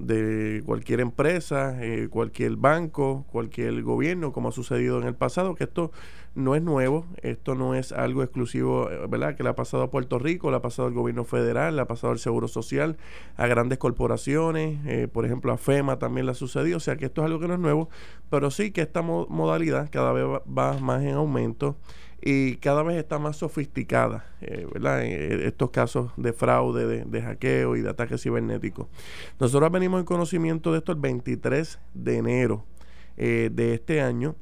de 0.00 0.62
cualquier 0.64 1.00
empresa, 1.00 1.76
eh, 1.82 2.08
cualquier 2.10 2.56
banco, 2.56 3.26
cualquier 3.30 3.82
gobierno, 3.82 4.32
como 4.32 4.48
ha 4.48 4.52
sucedido 4.52 5.00
en 5.00 5.06
el 5.06 5.14
pasado, 5.14 5.54
que 5.54 5.64
esto 5.64 5.90
no 6.34 6.54
es 6.54 6.62
nuevo, 6.62 7.06
esto 7.22 7.54
no 7.54 7.74
es 7.74 7.92
algo 7.92 8.22
exclusivo, 8.22 8.90
eh, 8.90 9.06
¿verdad? 9.08 9.34
Que 9.34 9.42
le 9.42 9.48
ha 9.48 9.56
pasado 9.56 9.82
a 9.82 9.90
Puerto 9.90 10.18
Rico, 10.18 10.50
le 10.50 10.56
ha 10.56 10.62
pasado 10.62 10.86
al 10.86 10.94
gobierno 10.94 11.24
federal, 11.24 11.76
le 11.76 11.82
ha 11.82 11.86
pasado 11.86 12.12
al 12.12 12.18
Seguro 12.18 12.48
Social, 12.48 12.96
a 13.36 13.46
grandes 13.46 13.78
corporaciones, 13.78 14.78
eh, 14.86 15.08
por 15.08 15.24
ejemplo 15.24 15.52
a 15.52 15.58
FEMA 15.58 15.98
también 15.98 16.26
le 16.26 16.32
ha 16.32 16.34
sucedido, 16.34 16.76
o 16.76 16.80
sea 16.80 16.96
que 16.96 17.06
esto 17.06 17.22
es 17.22 17.26
algo 17.26 17.40
que 17.40 17.48
no 17.48 17.54
es 17.54 17.60
nuevo, 17.60 17.88
pero 18.30 18.50
sí 18.50 18.70
que 18.70 18.82
esta 18.82 19.02
modalidad 19.02 19.88
cada 19.90 20.12
vez 20.12 20.24
va 20.24 20.78
más 20.78 21.02
en 21.02 21.14
aumento 21.14 21.76
y 22.20 22.56
cada 22.56 22.82
vez 22.82 22.96
está 22.96 23.18
más 23.18 23.36
sofisticada, 23.36 24.26
eh, 24.40 24.66
¿verdad? 24.72 25.04
estos 25.04 25.70
casos 25.70 26.10
de 26.16 26.32
fraude, 26.32 26.86
de, 26.86 27.04
de, 27.04 27.22
hackeo 27.22 27.76
y 27.76 27.82
de 27.82 27.90
ataque 27.90 28.18
cibernético. 28.18 28.88
Nosotros 29.38 29.70
venimos 29.70 30.00
en 30.00 30.06
conocimiento 30.06 30.72
de 30.72 30.78
esto 30.78 30.92
el 30.92 30.98
23 30.98 31.78
de 31.94 32.16
enero 32.16 32.64
de 33.16 33.74
este 33.74 34.00
año 34.00 34.36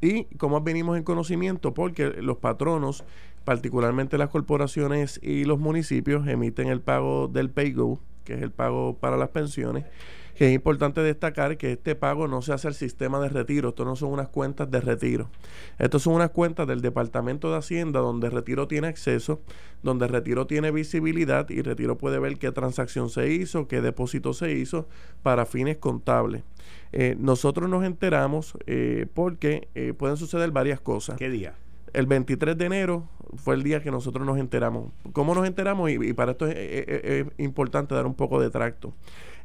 y 0.00 0.24
como 0.36 0.60
venimos 0.60 0.96
en 0.96 1.02
conocimiento, 1.02 1.74
porque 1.74 2.08
los 2.22 2.38
patronos, 2.38 3.04
particularmente 3.44 4.18
las 4.18 4.28
corporaciones 4.28 5.18
y 5.22 5.44
los 5.44 5.58
municipios, 5.58 6.26
emiten 6.28 6.68
el 6.68 6.80
pago 6.80 7.28
del 7.28 7.50
PayGo, 7.50 8.00
que 8.24 8.34
es 8.34 8.42
el 8.42 8.52
pago 8.52 8.96
para 8.98 9.16
las 9.16 9.30
pensiones, 9.30 9.84
que 10.38 10.46
es 10.46 10.54
importante 10.54 11.00
destacar 11.00 11.56
que 11.56 11.72
este 11.72 11.96
pago 11.96 12.28
no 12.28 12.42
se 12.42 12.52
hace 12.52 12.68
al 12.68 12.74
sistema 12.74 13.18
de 13.18 13.28
retiro, 13.28 13.70
esto 13.70 13.84
no 13.84 13.96
son 13.96 14.12
unas 14.12 14.28
cuentas 14.28 14.70
de 14.70 14.80
retiro. 14.80 15.28
Estos 15.80 16.04
son 16.04 16.14
unas 16.14 16.30
cuentas 16.30 16.68
del 16.68 16.80
Departamento 16.80 17.50
de 17.50 17.58
Hacienda 17.58 17.98
donde 17.98 18.30
retiro 18.30 18.68
tiene 18.68 18.86
acceso, 18.86 19.40
donde 19.82 20.06
retiro 20.06 20.46
tiene 20.46 20.70
visibilidad 20.70 21.50
y 21.50 21.60
retiro 21.62 21.98
puede 21.98 22.20
ver 22.20 22.38
qué 22.38 22.52
transacción 22.52 23.10
se 23.10 23.32
hizo, 23.32 23.66
qué 23.66 23.80
depósito 23.80 24.32
se 24.32 24.52
hizo 24.52 24.86
para 25.24 25.44
fines 25.44 25.78
contables. 25.78 26.44
Eh, 26.92 27.16
nosotros 27.18 27.68
nos 27.68 27.84
enteramos 27.84 28.56
eh, 28.68 29.06
porque 29.14 29.66
eh, 29.74 29.92
pueden 29.92 30.16
suceder 30.16 30.52
varias 30.52 30.80
cosas. 30.80 31.16
¿Qué 31.16 31.30
día? 31.30 31.54
El 31.92 32.06
23 32.06 32.56
de 32.56 32.64
enero 32.64 33.08
fue 33.34 33.56
el 33.56 33.64
día 33.64 33.82
que 33.82 33.90
nosotros 33.90 34.24
nos 34.24 34.38
enteramos. 34.38 34.92
¿Cómo 35.12 35.34
nos 35.34 35.48
enteramos? 35.48 35.90
Y, 35.90 36.12
para 36.12 36.30
esto 36.30 36.46
es, 36.46 37.26
importante 37.38 37.96
dar 37.96 38.06
un 38.06 38.14
poco 38.14 38.40
de 38.40 38.50
tracto. 38.50 38.94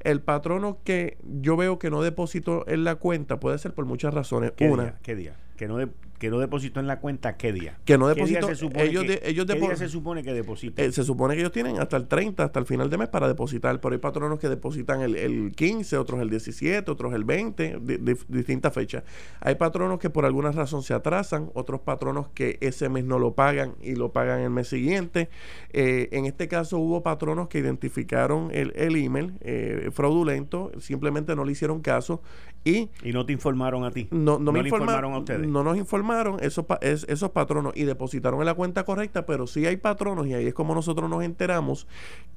El 0.03 0.21
patrono 0.21 0.79
que 0.83 1.17
yo 1.23 1.55
veo 1.55 1.79
que 1.79 1.89
no 1.89 2.01
depositó 2.01 2.67
en 2.67 2.83
la 2.83 2.95
cuenta 2.95 3.39
puede 3.39 3.57
ser 3.57 3.73
por 3.73 3.85
muchas 3.85 4.13
razones. 4.13 4.53
Una. 4.59 4.99
¿Qué 5.01 5.15
día? 5.15 5.35
Que 5.57 5.67
no, 5.67 5.77
de, 5.77 5.89
que 6.23 6.29
no 6.29 6.39
depositó 6.39 6.79
en 6.79 6.87
la 6.87 7.01
cuenta, 7.01 7.35
¿qué 7.35 7.51
día? 7.51 7.77
Que 7.83 7.97
no 7.97 8.07
depositó. 8.07 8.47
se 8.47 8.55
supone 8.55 8.85
ellos 8.85 9.03
que, 9.03 9.21
ellos 9.25 9.45
¿qué 9.45 9.59
día 9.59 9.75
se 9.75 9.89
supone 9.89 10.23
que 10.23 10.33
depositan? 10.33 10.85
Eh, 10.85 10.93
se 10.93 11.03
supone 11.03 11.33
que 11.33 11.41
ellos 11.41 11.51
tienen 11.51 11.81
hasta 11.81 11.97
el 11.97 12.07
30, 12.07 12.45
hasta 12.45 12.59
el 12.59 12.65
final 12.65 12.89
de 12.89 12.97
mes 12.97 13.09
para 13.09 13.27
depositar. 13.27 13.81
Pero 13.81 13.91
hay 13.91 13.99
patronos 13.99 14.39
que 14.39 14.47
depositan 14.47 15.01
el, 15.01 15.17
el 15.17 15.51
15, 15.53 15.97
otros 15.97 16.21
el 16.21 16.29
17, 16.29 16.89
otros 16.89 17.13
el 17.13 17.25
20, 17.25 17.77
de, 17.81 18.17
distintas 18.29 18.73
fechas. 18.73 19.03
Hay 19.41 19.55
patronos 19.55 19.99
que 19.99 20.09
por 20.09 20.23
alguna 20.23 20.53
razón 20.53 20.81
se 20.81 20.93
atrasan, 20.93 21.49
otros 21.55 21.81
patronos 21.81 22.29
que 22.29 22.57
ese 22.61 22.87
mes 22.87 23.03
no 23.03 23.19
lo 23.19 23.33
pagan 23.33 23.75
y 23.81 23.95
lo 23.95 24.13
pagan 24.13 24.39
el 24.39 24.49
mes 24.49 24.69
siguiente. 24.69 25.27
Eh, 25.73 26.07
en 26.13 26.23
este 26.23 26.47
caso 26.47 26.77
hubo 26.77 27.03
patronos 27.03 27.49
que 27.49 27.59
identificaron 27.59 28.49
el, 28.53 28.71
el 28.77 28.95
email 28.95 29.33
eh, 29.41 29.89
fraudulento, 29.91 30.71
simplemente 30.79 31.35
no 31.35 31.43
le 31.43 31.51
hicieron 31.51 31.81
caso 31.81 32.21
y... 32.63 32.89
Y 33.03 33.11
no 33.11 33.25
te 33.25 33.33
informaron 33.33 33.83
a 33.83 33.91
ti. 33.91 34.07
No, 34.11 34.39
no, 34.39 34.51
me 34.51 34.59
informaron 34.59 35.13
a 35.13 35.17
ustedes. 35.19 35.47
No 35.47 35.63
nos 35.63 35.77
informaron 35.77 36.39
esos, 36.41 36.65
esos 36.81 37.31
patronos 37.31 37.73
y 37.75 37.83
depositaron 37.83 38.39
en 38.39 38.45
la 38.45 38.53
cuenta 38.53 38.83
correcta, 38.83 39.25
pero 39.25 39.47
sí 39.47 39.65
hay 39.65 39.77
patronos, 39.77 40.27
y 40.27 40.33
ahí 40.33 40.47
es 40.47 40.53
como 40.53 40.73
nosotros 40.73 41.09
nos 41.09 41.23
enteramos, 41.23 41.87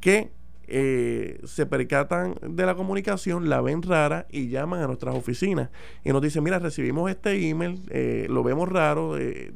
que 0.00 0.30
eh, 0.68 1.40
se 1.44 1.64
percatan 1.66 2.34
de 2.42 2.66
la 2.66 2.74
comunicación, 2.74 3.48
la 3.48 3.60
ven 3.60 3.82
rara 3.82 4.26
y 4.30 4.48
llaman 4.48 4.82
a 4.82 4.86
nuestras 4.86 5.14
oficinas 5.14 5.70
y 6.04 6.10
nos 6.10 6.20
dicen, 6.20 6.42
mira, 6.42 6.58
recibimos 6.58 7.08
este 7.10 7.48
email, 7.48 7.80
eh, 7.90 8.26
lo 8.28 8.42
vemos 8.42 8.68
raro, 8.68 9.16
eh, 9.16 9.52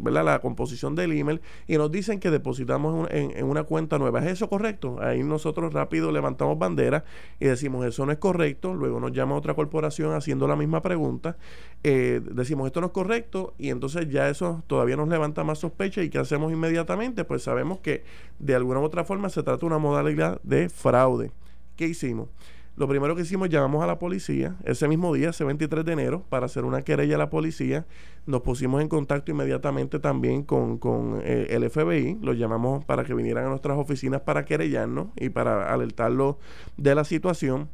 ¿verdad? 0.00 0.24
La 0.24 0.38
composición 0.40 0.94
del 0.94 1.12
email 1.12 1.40
y 1.68 1.76
nos 1.76 1.92
dicen 1.92 2.18
que 2.18 2.30
depositamos 2.30 3.08
en, 3.10 3.44
una 3.44 3.62
cuenta 3.64 3.98
nueva. 3.98 4.20
¿Es 4.20 4.32
eso 4.32 4.48
correcto? 4.48 4.98
Ahí 5.00 5.22
nosotros 5.22 5.72
rápido 5.72 6.10
levantamos 6.10 6.58
bandera 6.58 7.04
y 7.38 7.46
decimos, 7.46 7.86
eso 7.86 8.04
no 8.04 8.12
es 8.12 8.18
correcto. 8.18 8.74
Luego 8.74 8.98
nos 8.98 9.12
llama 9.12 9.36
otra 9.36 9.54
corporación 9.54 10.12
haciendo 10.14 10.48
la 10.48 10.56
misma 10.56 10.82
pregunta. 10.82 11.36
decimos, 11.82 12.66
esto 12.66 12.80
no 12.80 12.88
es 12.88 12.92
correcto 12.92 13.54
y 13.58 13.70
entonces 13.70 14.08
ya 14.08 14.28
eso 14.28 14.62
todavía 14.66 14.96
nos 14.96 15.08
levanta 15.08 15.44
más 15.44 15.58
sospecha 15.58 16.02
y 16.02 16.10
¿qué 16.10 16.18
hacemos 16.18 16.52
inmediatamente? 16.52 17.24
Pues 17.24 17.42
sabemos 17.42 17.78
que 17.78 18.04
de 18.38 18.54
alguna 18.54 18.80
u 18.80 18.84
otra 18.84 19.04
forma 19.04 19.28
se 19.28 19.42
trata 19.42 19.60
de 19.60 19.66
una 19.66 19.78
modalidad 19.78 20.31
de 20.42 20.68
fraude. 20.68 21.32
¿Qué 21.76 21.86
hicimos? 21.86 22.28
Lo 22.74 22.88
primero 22.88 23.14
que 23.14 23.22
hicimos, 23.22 23.50
llamamos 23.50 23.84
a 23.84 23.86
la 23.86 23.98
policía 23.98 24.56
ese 24.64 24.88
mismo 24.88 25.12
día, 25.12 25.30
ese 25.30 25.44
23 25.44 25.84
de 25.84 25.92
enero, 25.92 26.24
para 26.30 26.46
hacer 26.46 26.64
una 26.64 26.80
querella 26.82 27.16
a 27.16 27.18
la 27.18 27.28
policía. 27.28 27.84
Nos 28.24 28.40
pusimos 28.40 28.80
en 28.80 28.88
contacto 28.88 29.30
inmediatamente 29.30 29.98
también 29.98 30.42
con, 30.42 31.20
eh, 31.22 31.48
el 31.50 31.68
FBI. 31.68 32.18
Los 32.22 32.38
llamamos 32.38 32.82
para 32.86 33.04
que 33.04 33.12
vinieran 33.12 33.44
a 33.44 33.48
nuestras 33.50 33.76
oficinas 33.76 34.22
para 34.22 34.46
querellarnos 34.46 35.08
y 35.16 35.28
para 35.28 35.72
alertarlos 35.72 36.36
de 36.78 36.94
la 36.94 37.04
situación. 37.04 37.68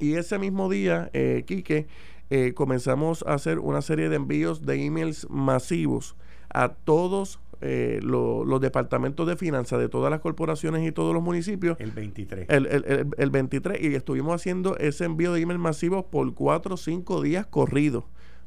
Y 0.00 0.14
ese 0.14 0.38
mismo 0.40 0.68
día, 0.68 1.08
eh, 1.12 1.44
Quique, 1.46 1.86
eh, 2.28 2.52
comenzamos 2.54 3.24
a 3.28 3.34
hacer 3.34 3.60
una 3.60 3.80
serie 3.80 4.08
de 4.08 4.16
envíos 4.16 4.66
de 4.66 4.84
emails 4.84 5.28
masivos 5.30 6.16
a 6.52 6.70
todos 6.70 7.38
eh, 7.60 8.00
los 8.02 8.60
departamentos 8.60 9.26
de 9.26 9.36
finanzas 9.36 9.78
de 9.78 9.88
todas 9.88 10.10
las 10.10 10.20
corporaciones 10.20 10.86
y 10.86 10.92
todos 10.92 11.14
los 11.14 11.22
municipios. 11.22 11.76
El 11.80 11.90
23. 11.90 12.46
El, 12.48 12.66
el, 12.66 13.06
el, 13.16 13.30
23. 13.30 13.82
Y 13.82 13.94
estuvimos 13.94 14.34
haciendo 14.34 14.76
ese 14.78 15.04
envío 15.04 15.32
de 15.32 15.40
email 15.40 15.58
masivos 15.58 16.04
por 16.04 16.34
cuatro 16.34 16.74
o 16.74 16.76
cinco 16.76 17.22
días 17.22 17.46
corridos 17.46 18.04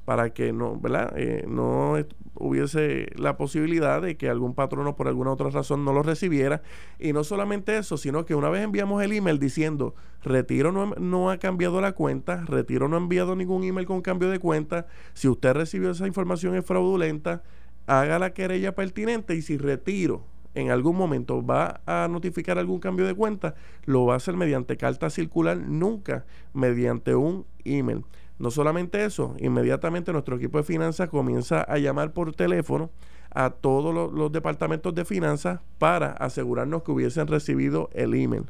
para 0.10 0.32
que 0.32 0.52
no, 0.54 0.80
¿verdad? 0.80 1.14
Eh, 1.18 1.46
no 1.48 1.94
hubiese 2.34 3.10
la 3.16 3.38
posibilidad 3.38 4.02
de 4.02 4.18
que 4.18 4.28
algún 4.28 4.56
patrono 4.56 4.96
por 4.96 5.08
alguna 5.08 5.32
otra 5.32 5.52
razón 5.52 5.86
no 5.86 5.94
lo 5.94 6.02
recibiera. 6.02 6.64
Y 6.98 7.14
no 7.14 7.24
solamente 7.24 7.78
eso, 7.78 7.96
sino 7.96 8.26
que 8.26 8.34
una 8.34 8.50
vez 8.50 8.64
enviamos 8.64 9.04
el 9.04 9.12
email 9.12 9.38
diciendo 9.38 9.94
Retiro 10.24 10.72
no, 10.72 10.96
no 10.96 11.30
ha 11.30 11.38
cambiado 11.38 11.80
la 11.80 11.92
cuenta, 11.92 12.44
Retiro 12.46 12.88
no 12.88 12.96
ha 12.96 13.00
enviado 13.00 13.36
ningún 13.36 13.64
email 13.64 13.86
con 13.86 14.02
cambio 14.02 14.32
de 14.32 14.40
cuenta, 14.40 14.88
si 15.14 15.28
usted 15.28 15.54
recibió 15.54 15.92
esa 15.92 16.08
información 16.08 16.56
es 16.56 16.66
fraudulenta, 16.66 17.44
haga 17.90 18.20
la 18.20 18.34
querella 18.34 18.76
pertinente 18.76 19.36
y 19.36 19.42
si 19.42 19.58
retiro 19.58 20.24
en 20.54 20.70
algún 20.70 20.96
momento 20.96 21.44
va 21.44 21.82
a 21.88 22.08
notificar 22.08 22.60
algún 22.60 22.80
cambio 22.80 23.08
de 23.08 23.16
cuenta, 23.16 23.56
lo 23.86 24.06
va 24.06 24.14
a 24.14 24.18
hacer 24.18 24.36
mediante 24.36 24.78
carta 24.78 25.10
circular, 25.10 25.58
nunca 25.58 26.26
mediante 26.54 27.16
un 27.16 27.46
email. 27.66 28.04
No 28.38 28.52
solamente 28.52 29.04
eso, 29.04 29.36
inmediatamente 29.40 30.14
nuestro 30.14 30.36
equipo 30.36 30.60
de 30.60 30.64
finanzas 30.64 31.10
comienza 31.10 31.62
a 31.62 31.78
llamar 31.80 32.14
por 32.14 32.34
teléfono 32.36 32.92
a 33.32 33.50
todos 33.50 34.12
los, 34.14 34.32
departamentos 34.32 34.94
de 34.94 35.04
finanzas 35.04 35.60
para 35.80 36.12
asegurarnos 36.12 36.84
que 36.84 36.92
hubiesen 36.92 37.28
recibido 37.28 37.90
el 37.94 38.14
email. 38.14 38.46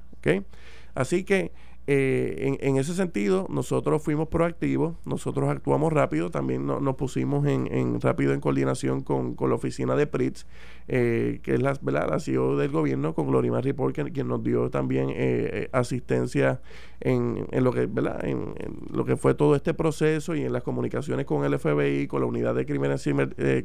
Así 0.95 1.23
que 1.23 1.53
eh, 1.91 2.55
en, 2.61 2.77
ese 2.77 2.93
sentido, 2.93 3.47
nosotros 3.49 4.03
fuimos 4.03 4.27
proactivos, 4.27 4.95
nosotros 5.05 5.49
actuamos 5.49 5.91
rápido, 5.91 6.29
también 6.29 6.67
nos 6.67 6.95
pusimos 6.95 7.47
en, 7.47 7.99
rápido 7.99 8.31
en 8.35 8.41
coordinación 8.41 9.01
con, 9.01 9.35
la 9.39 9.55
oficina 9.55 9.95
de 9.95 10.05
PRITS, 10.05 10.45
eh, 10.87 11.39
que 11.41 11.55
es 11.55 11.61
la, 11.63 11.79
la 11.81 12.19
CEO 12.19 12.57
del 12.57 12.69
gobierno, 12.69 13.15
con 13.15 13.25
Glorimar 13.25 13.63
Report, 13.63 13.95
quien, 13.95 14.27
nos 14.27 14.43
dio 14.43 14.69
también 14.69 15.09
eh, 15.15 15.67
asistencia 15.71 16.61
en, 16.99 17.47
lo 17.51 17.73
que, 17.73 17.87
¿verdad? 17.87 18.23
En, 18.23 18.53
lo 18.93 19.03
que 19.03 19.17
fue 19.17 19.33
todo 19.33 19.55
este 19.55 19.73
proceso 19.73 20.35
y 20.35 20.43
en 20.43 20.53
las 20.53 20.61
comunicaciones 20.61 21.25
con 21.25 21.43
el 21.43 21.57
FBI, 21.57 22.05
con 22.05 22.21
la 22.21 22.27
unidad 22.27 22.53
de 22.53 22.67
crímenes, 22.67 23.03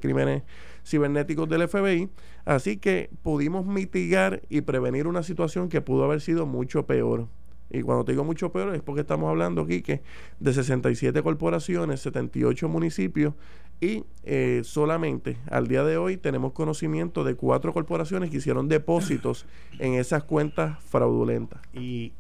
crímenes 0.00 0.44
cibernéticos 0.82 1.46
del 1.50 1.68
FBI. 1.68 2.08
Así 2.46 2.78
que 2.78 3.10
pudimos 3.22 3.66
mitigar 3.66 4.40
y 4.48 4.62
prevenir 4.62 5.08
una 5.08 5.22
situación 5.22 5.68
que 5.68 5.82
pudo 5.82 6.04
haber 6.04 6.22
sido 6.22 6.46
mucho 6.46 6.86
peor. 6.86 7.28
Y 7.70 7.82
cuando 7.82 8.04
te 8.04 8.12
digo 8.12 8.24
mucho 8.24 8.52
peor 8.52 8.74
es 8.74 8.82
porque 8.82 9.00
estamos 9.00 9.28
hablando 9.28 9.62
aquí 9.62 9.82
que 9.82 10.02
de 10.38 10.52
67 10.52 11.22
corporaciones, 11.22 12.00
78 12.00 12.68
municipios 12.68 13.34
y 13.80 14.04
eh, 14.22 14.60
solamente 14.64 15.36
al 15.50 15.66
día 15.66 15.82
de 15.84 15.96
hoy 15.96 16.16
tenemos 16.16 16.52
conocimiento 16.52 17.24
de 17.24 17.34
cuatro 17.34 17.72
corporaciones 17.72 18.30
que 18.30 18.36
hicieron 18.36 18.68
depósitos 18.68 19.46
en 19.78 19.94
esas 19.94 20.24
cuentas 20.24 20.82
fraudulentas. 20.84 21.60
Y 21.72 22.12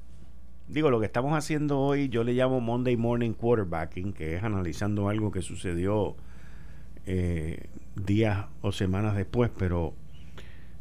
digo, 0.68 0.90
lo 0.90 0.98
que 0.98 1.06
estamos 1.06 1.36
haciendo 1.36 1.78
hoy 1.78 2.08
yo 2.08 2.24
le 2.24 2.32
llamo 2.32 2.60
Monday 2.60 2.96
Morning 2.96 3.32
Quarterbacking, 3.32 4.12
que 4.12 4.36
es 4.36 4.42
analizando 4.42 5.08
algo 5.08 5.30
que 5.30 5.42
sucedió 5.42 6.16
eh, 7.06 7.68
días 7.96 8.46
o 8.62 8.72
semanas 8.72 9.14
después, 9.14 9.50
pero 9.56 9.94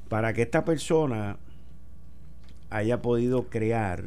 para 0.09 0.33
que 0.33 0.41
esta 0.41 0.65
persona 0.65 1.37
haya 2.69 3.01
podido 3.01 3.49
crear 3.49 4.05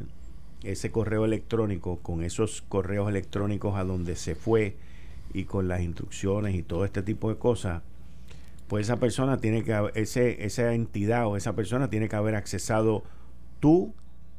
ese 0.71 0.91
correo 0.91 1.25
electrónico 1.25 1.99
con 1.99 2.23
esos 2.23 2.63
correos 2.63 3.09
electrónicos 3.09 3.77
a 3.77 3.85
donde 3.85 4.17
se 4.17 4.35
fue 4.35 4.77
y 5.33 5.45
con 5.45 5.69
las 5.69 5.83
instrucciones 5.83 6.55
y 6.55 6.63
todo 6.63 6.85
este 6.85 7.03
tipo 7.03 7.29
de 7.29 7.39
cosas, 7.39 7.83
pues 8.69 8.87
esa 8.87 8.97
persona 8.97 9.39
tiene 9.39 9.65
que 9.65 9.91
ese 9.95 10.45
esa 10.45 10.75
entidad 10.75 11.27
o 11.27 11.37
esa 11.37 11.55
persona 11.55 11.89
tiene 11.91 12.09
que 12.09 12.17
haber 12.17 12.35
accesado 12.35 13.05
tu 13.61 13.95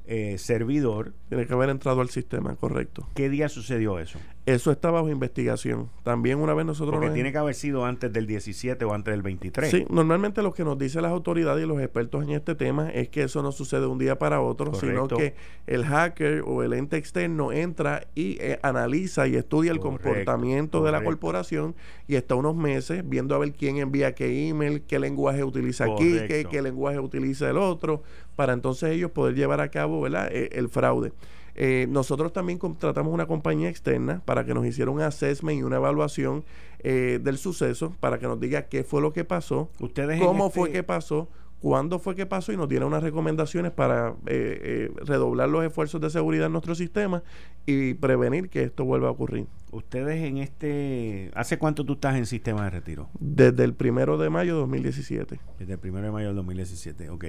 eh, 0.06 0.38
servidor. 0.38 1.14
Tiene 1.30 1.46
que 1.46 1.54
haber 1.54 1.70
entrado 1.70 2.02
al 2.02 2.10
sistema, 2.10 2.56
correcto. 2.56 3.08
¿Qué 3.14 3.30
día 3.30 3.50
sucedió 3.50 4.00
eso? 4.00 4.20
Eso 4.48 4.72
está 4.72 4.92
bajo 4.92 5.10
investigación. 5.10 5.90
También 6.04 6.40
una 6.40 6.54
vez 6.54 6.66
nosotros... 6.66 6.96
Porque 6.96 7.14
tiene 7.14 7.34
que 7.34 7.38
haber 7.38 7.54
sido 7.54 7.84
antes 7.84 8.14
del 8.14 8.26
17 8.28 8.86
o 8.86 8.94
antes 8.94 9.12
del 9.12 9.22
23. 9.22 9.70
Sí, 9.70 9.86
normalmente 9.90 10.42
lo 10.42 10.54
que 10.54 10.64
nos 10.64 10.78
dicen 10.78 11.02
las 11.02 11.12
autoridades 11.12 11.66
y 11.66 11.68
los 11.68 11.82
expertos 11.82 12.24
en 12.24 12.30
este 12.30 12.56
tema 12.56 12.90
es 12.90 13.10
que 13.10 13.24
eso 13.24 13.44
no 13.44 13.52
sucede 13.52 13.82
de 13.82 13.88
un 13.88 13.98
día 13.98 14.18
para 14.18 14.40
otro, 14.40 14.74
sino 14.74 15.10
que 15.10 15.36
el 15.68 15.84
hacker 15.84 16.46
o 16.48 16.64
el 16.64 16.72
ente 16.72 16.96
externo 16.96 17.52
entra 17.52 18.08
y 18.16 18.38
eh, 18.40 18.58
analiza 18.64 19.28
y 19.28 19.36
estudia 19.36 19.74
el 19.74 19.80
comportamiento 19.80 20.82
de 20.82 20.94
la 20.94 21.04
corporación 21.04 21.76
y 22.08 22.16
está 22.16 22.36
unos 22.36 22.56
meses 22.56 23.04
viendo 23.06 23.36
a 23.36 23.40
ver 23.40 23.52
quién 23.52 23.76
envía 23.76 24.16
qué 24.16 24.48
email, 24.48 24.82
qué 24.84 24.98
lenguaje 24.98 25.44
utiliza 25.44 25.84
aquí, 25.84 26.20
qué, 26.26 26.48
qué 26.50 26.62
lenguaje 26.62 27.00
utiliza 27.00 27.50
el 27.50 27.58
otro, 27.58 28.02
para 28.38 28.54
entonces 28.54 28.92
ellos 28.92 29.12
poder 29.12 29.36
llevar 29.36 29.60
a 29.60 29.70
cabo 29.72 30.00
¿verdad? 30.00 30.30
E, 30.32 30.52
el 30.54 30.70
fraude. 30.70 31.12
Eh, 31.60 31.88
nosotros 31.90 32.32
también 32.32 32.60
contratamos 32.60 33.12
una 33.12 33.26
compañía 33.26 33.68
externa 33.68 34.22
para 34.26 34.46
que 34.46 34.54
nos 34.54 34.66
hiciera 34.66 34.92
un 34.92 35.02
assessment 35.02 35.60
y 35.60 35.64
una 35.64 35.78
evaluación 35.78 36.46
eh, 36.80 37.20
del 37.22 37.40
suceso, 37.40 37.96
para 38.00 38.20
que 38.20 38.28
nos 38.28 38.40
diga 38.40 38.68
qué 38.68 38.84
fue 38.84 39.02
lo 39.02 39.12
que 39.12 39.26
pasó, 39.26 39.72
¿Ustedes 39.80 40.22
cómo 40.22 40.52
fue 40.52 40.70
este 40.70 40.80
que 40.80 40.84
pasó, 40.84 41.30
cuándo 41.60 41.98
fue 41.98 42.16
que 42.16 42.28
pasó 42.28 42.54
y 42.54 42.58
nos 42.58 42.70
diera 42.70 42.86
unas 42.86 43.02
recomendaciones 43.02 43.72
para 43.72 44.16
eh, 44.28 44.92
redoblar 45.04 45.50
los 45.50 45.66
esfuerzos 45.66 46.00
de 46.00 46.12
seguridad 46.12 46.46
en 46.46 46.52
nuestro 46.52 46.76
sistema 46.76 47.24
y 47.66 47.96
prevenir 47.96 48.50
que 48.50 48.62
esto 48.62 48.86
vuelva 48.86 49.08
a 49.08 49.12
ocurrir. 49.12 49.48
Ustedes 49.72 50.24
en 50.24 50.38
este... 50.38 51.32
¿Hace 51.34 51.58
cuánto 51.58 51.84
tú 51.84 51.94
estás 51.94 52.18
en 52.18 52.28
sistema 52.28 52.66
de 52.66 52.70
retiro? 52.70 53.10
Desde 53.20 53.64
el 53.64 53.74
primero 53.74 54.20
de 54.20 54.30
mayo 54.30 54.54
de 54.54 54.60
2017. 54.60 55.40
Desde 55.58 55.74
el 55.74 55.80
primero 55.80 56.06
de 56.06 56.12
mayo 56.12 56.28
de 56.28 56.34
2017, 56.36 57.10
ok. 57.10 57.26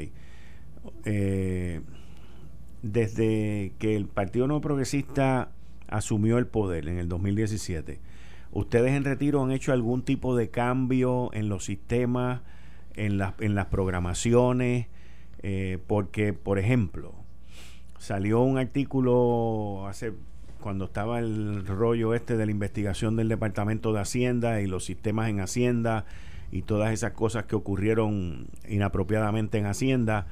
Eh, 1.04 1.80
desde 2.82 3.72
que 3.78 3.96
el 3.96 4.06
Partido 4.06 4.46
No 4.46 4.60
Progresista 4.60 5.50
asumió 5.88 6.38
el 6.38 6.46
poder 6.46 6.88
en 6.88 6.98
el 6.98 7.08
2017, 7.08 8.00
¿ustedes 8.52 8.92
en 8.92 9.04
retiro 9.04 9.42
han 9.42 9.52
hecho 9.52 9.72
algún 9.72 10.02
tipo 10.02 10.36
de 10.36 10.50
cambio 10.50 11.30
en 11.32 11.48
los 11.48 11.64
sistemas, 11.64 12.42
en, 12.94 13.18
las, 13.18 13.34
en 13.40 13.54
las 13.54 13.66
programaciones? 13.66 14.86
Eh, 15.42 15.78
porque, 15.86 16.32
por 16.32 16.58
ejemplo, 16.58 17.14
salió 17.98 18.40
un 18.40 18.58
artículo 18.58 19.86
hace 19.86 20.12
cuando 20.60 20.86
estaba 20.86 21.20
el 21.20 21.66
rollo 21.66 22.14
este 22.14 22.36
de 22.36 22.44
la 22.44 22.50
investigación 22.50 23.16
del 23.16 23.28
Departamento 23.28 23.92
de 23.92 24.00
Hacienda 24.00 24.60
y 24.60 24.66
los 24.66 24.84
sistemas 24.84 25.28
en 25.28 25.40
Hacienda 25.40 26.04
y 26.50 26.62
todas 26.62 26.92
esas 26.92 27.12
cosas 27.12 27.44
que 27.44 27.54
ocurrieron 27.54 28.48
inapropiadamente 28.68 29.58
en 29.58 29.66
Hacienda, 29.66 30.26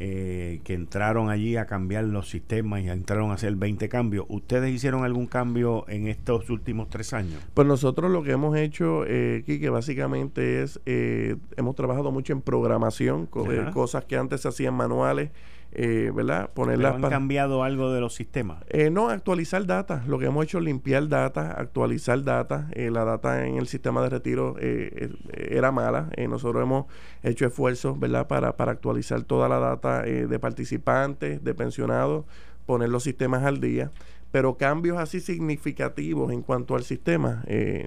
eh, 0.00 0.60
que 0.62 0.74
entraron 0.74 1.28
allí 1.28 1.56
a 1.56 1.66
cambiar 1.66 2.04
los 2.04 2.28
sistemas 2.28 2.82
y 2.82 2.88
entraron 2.88 3.32
a 3.32 3.34
hacer 3.34 3.56
20 3.56 3.88
cambios. 3.88 4.26
¿Ustedes 4.28 4.72
hicieron 4.72 5.04
algún 5.04 5.26
cambio 5.26 5.84
en 5.88 6.06
estos 6.06 6.48
últimos 6.50 6.88
tres 6.88 7.12
años? 7.12 7.42
Pues 7.52 7.66
nosotros 7.66 8.10
lo 8.10 8.22
que 8.22 8.30
hemos 8.30 8.56
hecho, 8.56 9.04
eh, 9.06 9.42
que 9.44 9.70
básicamente 9.70 10.62
es, 10.62 10.80
eh, 10.86 11.36
hemos 11.56 11.74
trabajado 11.74 12.12
mucho 12.12 12.32
en 12.32 12.42
programación, 12.42 13.28
eh, 13.50 13.70
cosas 13.72 14.04
que 14.04 14.16
antes 14.16 14.42
se 14.42 14.48
hacían 14.48 14.74
manuales 14.74 15.30
eh, 15.72 16.10
¿verdad? 16.14 16.50
Ponerlas 16.54 16.94
¿Han 16.94 17.02
cambiado 17.02 17.62
algo 17.62 17.92
de 17.92 18.00
los 18.00 18.14
sistemas? 18.14 18.64
Eh, 18.68 18.90
no, 18.90 19.10
actualizar 19.10 19.66
data. 19.66 20.02
Lo 20.06 20.18
que 20.18 20.26
hemos 20.26 20.44
hecho 20.44 20.58
es 20.58 20.64
limpiar 20.64 21.08
data, 21.08 21.52
actualizar 21.52 22.24
data. 22.24 22.68
Eh, 22.72 22.90
la 22.90 23.04
data 23.04 23.46
en 23.46 23.56
el 23.56 23.68
sistema 23.68 24.02
de 24.02 24.08
retiro 24.08 24.56
eh, 24.58 25.10
era 25.32 25.70
mala. 25.70 26.10
nosotros 26.28 26.62
hemos 26.62 26.86
hecho 27.22 27.46
esfuerzos, 27.46 27.98
¿verdad? 28.00 28.26
Para, 28.26 28.56
para 28.56 28.72
actualizar 28.72 29.22
toda 29.22 29.48
la 29.48 29.58
data 29.58 30.02
de 30.02 30.38
participantes, 30.38 31.44
de 31.44 31.54
pensionados, 31.54 32.24
poner 32.66 32.88
los 32.88 33.02
sistemas 33.02 33.44
al 33.44 33.60
día. 33.60 33.90
Pero 34.30 34.56
cambios 34.56 34.98
así 34.98 35.20
significativos 35.20 36.32
en 36.32 36.42
cuanto 36.42 36.76
al 36.76 36.82
sistema. 36.82 37.44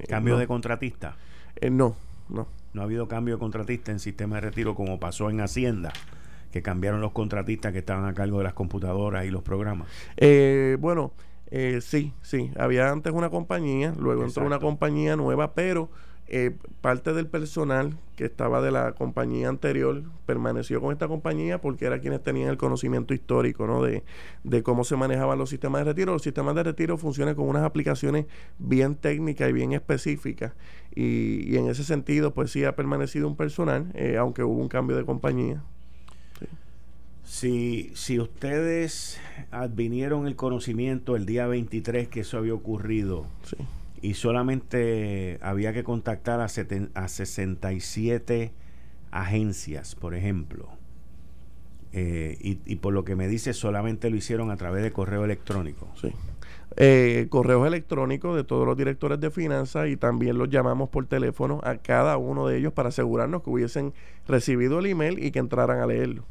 ¿Cambios 0.08 0.40
de 0.40 0.48
contratista? 0.48 1.16
no, 1.70 1.96
no. 2.30 2.48
No 2.74 2.82
ha 2.82 2.86
habido 2.86 3.10
cambio 3.10 3.36
de 3.36 3.40
contratista 3.40 3.92
en 3.92 4.00
sistema 4.00 4.36
de 4.36 4.42
retiro 4.42 4.76
como 4.76 4.98
pasó 4.98 5.30
en 5.30 5.42
Hacienda 5.42 5.92
que 6.52 6.62
cambiaron 6.62 7.02
los 7.02 7.12
contratistas 7.12 7.72
que 7.72 7.80
estaban 7.80 8.06
a 8.06 8.14
cargo 8.14 8.38
de 8.38 8.44
las 8.44 8.54
computadoras 8.54 9.26
y 9.26 9.30
los 9.30 9.42
programas? 9.42 9.88
Eh, 10.18 10.78
bueno, 10.80 11.14
eh, 11.50 11.80
sí, 11.82 12.14
sí. 12.22 12.52
Había 12.58 12.90
antes 12.90 13.14
una 13.14 13.30
compañía, 13.30 13.94
luego 13.98 14.24
entró 14.24 14.46
una 14.46 14.60
compañía 14.60 15.16
nueva, 15.16 15.54
pero 15.54 15.90
eh, 16.28 16.56
parte 16.80 17.14
del 17.14 17.28
personal 17.28 17.98
que 18.16 18.24
estaba 18.24 18.62
de 18.62 18.72
la 18.72 18.94
compañía 18.94 19.50
anterior 19.50 20.04
permaneció 20.26 20.80
con 20.80 20.94
esta 20.94 21.10
compañía 21.10 21.60
porque 21.60 21.86
era 21.86 22.00
quienes 22.00 22.24
tenían 22.24 22.50
el 22.50 22.58
conocimiento 22.58 23.14
histórico 23.14 23.68
¿no? 23.68 23.84
de, 23.84 24.04
de 24.46 24.64
cómo 24.64 24.86
se 24.86 24.96
manejaban 24.96 25.38
los 25.38 25.50
sistemas 25.50 25.82
de 25.82 25.86
retiro. 25.92 26.14
Los 26.14 26.22
sistemas 26.22 26.56
de 26.56 26.64
retiro 26.64 26.98
funcionan 26.98 27.36
con 27.36 27.50
unas 27.50 27.64
aplicaciones 27.64 28.28
bien 28.60 28.96
técnicas 28.96 29.50
y 29.50 29.54
bien 29.54 29.74
específicas 29.74 30.54
y, 30.96 31.54
y 31.54 31.58
en 31.58 31.68
ese 31.68 31.84
sentido 31.84 32.34
pues 32.34 32.52
sí 32.52 32.64
ha 32.64 32.76
permanecido 32.78 33.28
un 33.28 33.36
personal, 33.36 33.92
aunque 34.18 34.44
hubo 34.44 34.62
un 34.62 34.70
cambio 34.70 34.96
de 34.96 35.06
compañía. 35.06 35.64
Si, 37.24 37.92
si 37.96 38.20
ustedes 38.20 39.20
advinieron 39.52 40.28
el 40.28 40.36
conocimiento 40.36 41.16
el 41.16 41.26
día 41.26 41.48
23 41.48 42.08
que 42.08 42.22
eso 42.22 42.38
había 42.38 42.54
ocurrido 42.54 43.26
y 44.02 44.16
solamente 44.16 45.38
había 45.42 45.74
que 45.74 45.84
contactar 45.84 46.42
a, 46.42 46.46
a 46.46 47.08
67 47.08 48.52
agencias, 49.12 49.96
por 49.96 50.16
ejemplo, 50.16 50.70
eh, 51.94 52.38
y, 52.40 52.76
por 52.78 52.94
lo 52.94 53.04
que 53.04 53.18
me 53.18 53.28
dice 53.28 53.54
solamente 53.54 54.10
lo 54.10 54.16
hicieron 54.16 54.50
a 54.50 54.56
través 54.56 54.82
de 54.82 54.92
correo 54.92 55.26
electrónico. 55.26 55.88
Sí. 56.00 56.12
Eh, 56.78 57.28
correos 57.30 57.68
electrónicos 57.68 58.34
de 58.34 58.46
todos 58.46 58.66
los 58.66 58.78
directores 58.78 59.20
de 59.20 59.30
finanzas 59.30 59.90
y 59.90 59.98
también 59.98 60.38
los 60.38 60.50
llamamos 60.50 60.90
por 60.90 61.06
teléfono 61.06 61.60
a 61.64 61.76
cada 61.76 62.16
uno 62.16 62.48
de 62.48 62.58
ellos 62.58 62.72
para 62.72 62.90
asegurarnos 62.90 63.44
que 63.44 63.50
hubiesen 63.50 63.94
recibido 64.26 64.80
el 64.80 64.86
email 64.86 65.22
y 65.22 65.32
que 65.32 65.40
entraran 65.40 65.80
a 65.80 65.86
leerlo. 65.86 66.26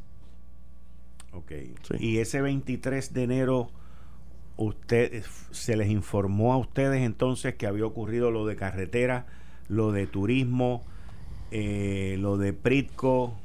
Ok. 1.32 1.52
Y 1.98 2.18
ese 2.18 2.40
23 2.40 3.12
de 3.12 3.22
enero, 3.22 3.70
usted, 4.56 5.22
¿se 5.50 5.76
les 5.76 5.88
informó 5.88 6.52
a 6.52 6.58
ustedes 6.58 7.02
entonces 7.02 7.54
que 7.54 7.66
había 7.66 7.86
ocurrido 7.86 8.30
lo 8.30 8.46
de 8.46 8.56
carretera, 8.56 9.26
lo 9.68 9.92
de 9.92 10.06
turismo, 10.06 10.84
eh, 11.50 12.16
lo 12.18 12.36
de 12.36 12.52
Pritco? 12.52 13.36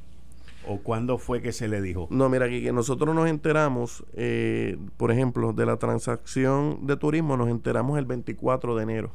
¿O 0.68 0.80
cuándo 0.80 1.20
fue 1.20 1.44
que 1.44 1.52
se 1.52 1.68
le 1.68 1.80
dijo? 1.80 2.08
No, 2.10 2.28
mira, 2.28 2.50
que 2.50 2.72
nosotros 2.72 3.14
nos 3.14 3.30
enteramos, 3.30 4.04
eh, 4.14 4.78
por 4.98 5.12
ejemplo, 5.12 5.54
de 5.54 5.64
la 5.68 5.78
transacción 5.78 6.88
de 6.88 6.98
turismo, 6.98 7.38
nos 7.38 7.50
enteramos 7.50 8.00
el 8.00 8.06
24 8.06 8.76
de 8.76 8.82
enero. 8.82 9.12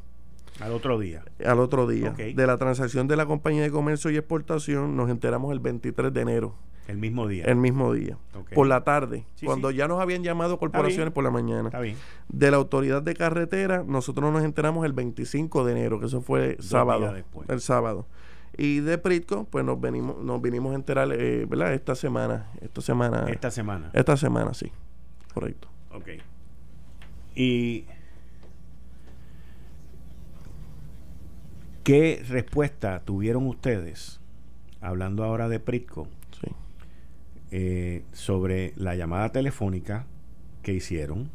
Al 0.60 0.72
otro 0.72 0.98
día. 0.98 1.24
Al 1.44 1.58
otro 1.58 1.86
día. 1.86 2.10
De 2.10 2.46
la 2.46 2.56
transacción 2.58 3.08
de 3.08 3.16
la 3.16 3.26
compañía 3.26 3.62
de 3.62 3.70
comercio 3.70 4.10
y 4.10 4.16
exportación 4.16 4.94
nos 4.96 5.10
enteramos 5.10 5.52
el 5.52 5.58
23 5.58 6.12
de 6.12 6.20
enero. 6.20 6.54
El 6.88 6.98
mismo 6.98 7.28
día. 7.28 7.44
el 7.44 7.56
mismo 7.56 7.92
día. 7.92 8.16
Por 8.54 8.66
la 8.66 8.82
tarde, 8.82 9.24
Sí, 9.36 9.46
cuando 9.46 9.70
sí. 9.70 9.76
ya 9.76 9.86
nos 9.86 10.00
habían 10.00 10.24
llamado 10.24 10.58
corporaciones 10.58 11.12
por 11.14 11.22
la 11.22 11.30
mañana. 11.30 11.68
Está 11.68 11.80
bien. 11.80 11.96
De 12.28 12.50
la 12.50 12.56
autoridad 12.56 13.00
de 13.02 13.14
carretera, 13.14 13.84
nosotros 13.86 14.32
nos 14.32 14.42
enteramos 14.42 14.84
el 14.84 14.92
25 14.92 15.64
de 15.64 15.72
enero, 15.72 16.00
que 16.00 16.06
eso 16.06 16.20
fue 16.20 16.56
Dos 16.56 16.66
sábado. 16.66 17.12
después. 17.12 17.48
El 17.48 17.60
sábado. 17.60 18.06
Y 18.58 18.80
de 18.80 18.98
Pritco, 18.98 19.44
pues 19.44 19.64
nos 19.64 19.80
venimos, 19.80 20.18
nos 20.18 20.42
vinimos 20.42 20.72
a 20.72 20.74
enterar, 20.74 21.08
eh, 21.12 21.46
¿verdad? 21.48 21.72
Esta 21.72 21.94
semana. 21.94 22.50
Esta 22.60 22.80
semana. 22.80 23.26
Esta 23.28 23.50
semana. 23.52 23.90
esta 23.92 24.16
semana, 24.16 24.52
sí. 24.54 24.72
Correcto. 25.32 25.68
Ok. 25.92 26.08
Y. 27.36 27.84
¿Qué 31.84 32.22
respuesta 32.28 33.00
tuvieron 33.04 33.46
ustedes, 33.46 34.20
hablando 34.80 35.24
ahora 35.24 35.48
de 35.48 35.60
Pritco. 35.60 36.08
Eh, 37.50 38.04
sobre 38.12 38.72
la 38.76 38.94
llamada 38.94 39.30
telefónica 39.32 40.06
que 40.62 40.72
hicieron, 40.74 41.30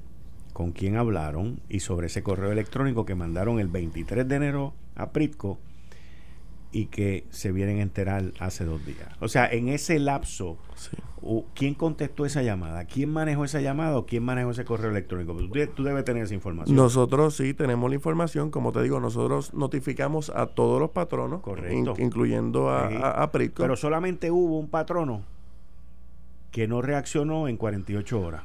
con 0.53 0.71
quién 0.71 0.95
hablaron 0.95 1.59
y 1.67 1.81
sobre 1.81 2.07
ese 2.07 2.23
correo 2.23 2.51
electrónico 2.51 3.05
que 3.05 3.15
mandaron 3.15 3.59
el 3.59 3.67
23 3.67 4.27
de 4.27 4.35
enero 4.35 4.73
a 4.95 5.11
Pritco 5.11 5.59
y 6.71 6.87
que 6.87 7.25
se 7.29 7.51
vienen 7.51 7.79
a 7.79 7.81
enterar 7.83 8.31
hace 8.39 8.65
dos 8.65 8.85
días? 8.85 9.09
O 9.19 9.27
sea, 9.27 9.45
en 9.51 9.69
ese 9.69 9.97
lapso, 9.99 10.57
Sí. 10.75 10.95
¿quién 11.53 11.73
contestó 11.73 12.25
esa 12.25 12.41
llamada? 12.43 12.85
¿Quién 12.85 13.09
manejó 13.09 13.43
esa 13.45 13.59
llamada 13.61 13.97
o 13.97 14.05
quién 14.05 14.23
manejó 14.23 14.51
ese 14.51 14.63
correo 14.65 14.91
electrónico? 14.91 15.33
Tú, 15.35 15.49
tú 15.73 15.83
debes 15.83 16.03
tener 16.05 16.23
esa 16.23 16.33
información. 16.33 16.75
Nosotros 16.75 17.35
sí 17.35 17.53
tenemos 17.53 17.89
la 17.89 17.95
información, 17.95 18.51
como 18.51 18.71
te 18.71 18.81
digo, 18.83 18.99
nosotros 18.99 19.53
notificamos 19.53 20.29
a 20.29 20.47
todos 20.47 20.79
los 20.81 20.91
patronos, 20.91 21.41
Correcto. 21.41 21.95
in- 21.97 22.05
incluyendo 22.05 22.69
a, 22.69 22.89
Sí. 22.89 22.95
a- 23.01 23.23
a 23.23 23.31
Pritco. 23.31 23.63
Pero 23.63 23.75
solamente 23.77 24.29
hubo 24.31 24.59
un 24.59 24.67
patrono 24.69 25.21
que 26.55 26.69
no 26.69 26.81
reaccionó 26.81 27.49
en 27.49 27.57
48 27.57 28.17
horas. 28.21 28.43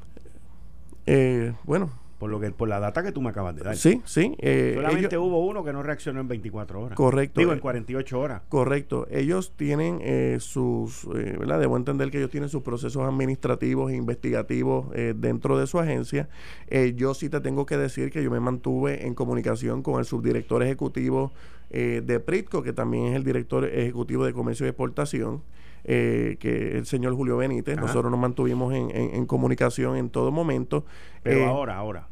Eh, 1.06 1.52
bueno, 1.62 1.92
Por 2.18 2.28
lo 2.28 2.40
que 2.40 2.50
por 2.50 2.68
la 2.68 2.80
data 2.80 3.04
que 3.04 3.12
tú 3.12 3.22
me 3.22 3.30
acabas 3.30 3.54
de 3.54 3.62
dar. 3.62 3.76
sí, 3.76 4.02
sí. 4.04 4.34
eh, 4.40 4.72
Solamente 4.74 5.14
ellos- 5.14 5.26
hubo 5.28 5.46
uno 5.46 5.62
que 5.62 5.72
no 5.72 5.80
reaccionó 5.84 6.18
en 6.20 6.26
24 6.26 6.82
horas. 6.82 6.96
Correcto. 6.96 7.40
Digo, 7.40 7.52
eh, 7.52 7.54
en 7.54 7.60
48 7.60 8.18
horas. 8.18 8.42
Correcto. 8.48 9.06
Ellos 9.12 9.52
tienen 9.56 10.00
eh, 10.02 10.38
sus, 10.40 11.04
eh, 11.14 11.36
¿verdad? 11.38 11.60
Debo 11.60 11.76
entender 11.76 12.10
que 12.10 12.18
ellos 12.18 12.30
tienen 12.32 12.48
sus 12.48 12.62
procesos 12.62 13.04
administrativos 13.08 13.92
e 13.92 13.94
investigativos 13.94 14.88
eh, 14.92 15.14
dentro 15.16 15.56
de 15.56 15.68
su 15.68 15.78
agencia. 15.78 16.28
Eh, 16.66 16.94
yo 16.96 17.14
sí 17.14 17.28
te 17.28 17.40
tengo 17.40 17.64
que 17.64 17.76
decir 17.76 18.10
que 18.10 18.24
yo 18.24 18.30
me 18.32 18.40
mantuve 18.40 19.06
en 19.06 19.14
comunicación 19.14 19.82
con 19.84 20.00
el 20.00 20.04
subdirector 20.04 20.64
ejecutivo 20.64 21.30
eh, 21.70 22.02
de 22.04 22.18
Pritco, 22.18 22.64
que 22.64 22.72
también 22.72 23.06
es 23.06 23.14
el 23.14 23.22
director 23.22 23.64
ejecutivo 23.64 24.24
de 24.24 24.32
Comercio 24.32 24.66
y 24.66 24.68
Exportación. 24.70 25.42
Eh, 25.84 26.36
que 26.40 26.76
el 26.78 26.86
señor 26.86 27.14
Julio 27.14 27.36
Benítez. 27.36 27.76
Ajá. 27.78 27.86
Nosotros 27.86 28.10
nos 28.10 28.20
mantuvimos 28.20 28.72
en, 28.74 28.90
en- 28.90 29.14
en 29.14 29.26
comunicación 29.26 29.96
en 29.96 30.10
todo 30.10 30.30
momento. 30.30 30.84
Pero 31.22 31.38
Eh, 31.40 31.46
ahora, 31.46 31.76
ahora. 31.76 32.08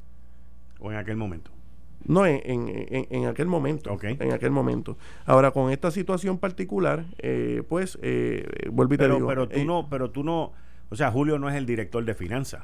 O 0.80 0.90
en 0.92 0.98
aquel 0.98 1.16
momento. 1.16 1.50
No, 2.04 2.24
en, 2.24 2.40
en, 2.44 3.06
en- 3.10 3.26
aquel 3.26 3.46
momento. 3.48 3.92
Ok. 3.92 4.04
En 4.04 4.32
aquel 4.32 4.50
momento. 4.50 4.96
Ahora, 5.26 5.50
con 5.50 5.70
esta 5.72 5.90
situación 5.90 6.38
particular, 6.38 7.04
eh, 7.18 7.62
pues, 7.68 7.98
eh, 8.02 8.46
vuelvo 8.72 8.94
y 8.94 8.96
te 8.96 9.04
Pero, 9.04 9.14
digo. 9.16 9.26
pero 9.28 9.48
tú 9.48 9.58
eh, 9.58 9.64
no, 9.64 9.88
pero 9.90 10.10
tú 10.10 10.22
no. 10.24 10.52
O 10.90 10.96
sea, 10.96 11.10
Julio 11.10 11.38
no 11.38 11.50
es 11.50 11.56
el 11.56 11.66
director 11.66 12.04
de 12.04 12.14
finanzas. 12.14 12.62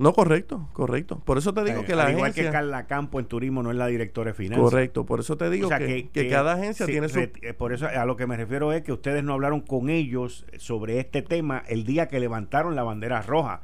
No, 0.00 0.14
correcto, 0.14 0.68
correcto. 0.72 1.20
Por 1.24 1.36
eso 1.38 1.52
te 1.52 1.62
digo 1.62 1.82
Eh, 1.82 1.84
que 1.84 1.94
la 1.94 2.04
al 2.06 2.12
igual 2.12 2.30
agencia. 2.30 2.44
que 2.44 2.50
Carla 2.52 2.86
Campo 2.86 3.20
en 3.20 3.26
turismo 3.26 3.62
no 3.62 3.70
es 3.70 3.76
la 3.76 3.86
directora 3.86 4.30
de 4.30 4.34
finanzas. 4.34 4.64
correcto, 4.64 5.04
por 5.04 5.20
eso 5.20 5.36
te 5.36 5.50
digo 5.50 5.66
O 5.66 5.68
sea, 5.68 5.78
que, 5.78 6.08
que 6.08 6.28
cada 6.30 6.54
agencia 6.54 6.86
sí, 6.86 6.92
tiene 6.92 7.08
su. 7.10 7.18
eh, 7.20 7.54
Por 7.56 7.72
eso 7.74 7.86
a 7.86 8.04
lo 8.06 8.16
que 8.16 8.26
me 8.26 8.36
refiero 8.36 8.72
es 8.72 8.82
que 8.82 8.92
ustedes 8.92 9.22
no 9.22 9.34
hablaron 9.34 9.60
con 9.60 9.90
ellos 9.90 10.46
sobre 10.58 10.98
este 11.00 11.20
tema 11.20 11.62
el 11.68 11.84
día 11.84 12.08
que 12.08 12.18
levantaron 12.18 12.74
la 12.74 12.82
bandera 12.82 13.20
roja. 13.22 13.60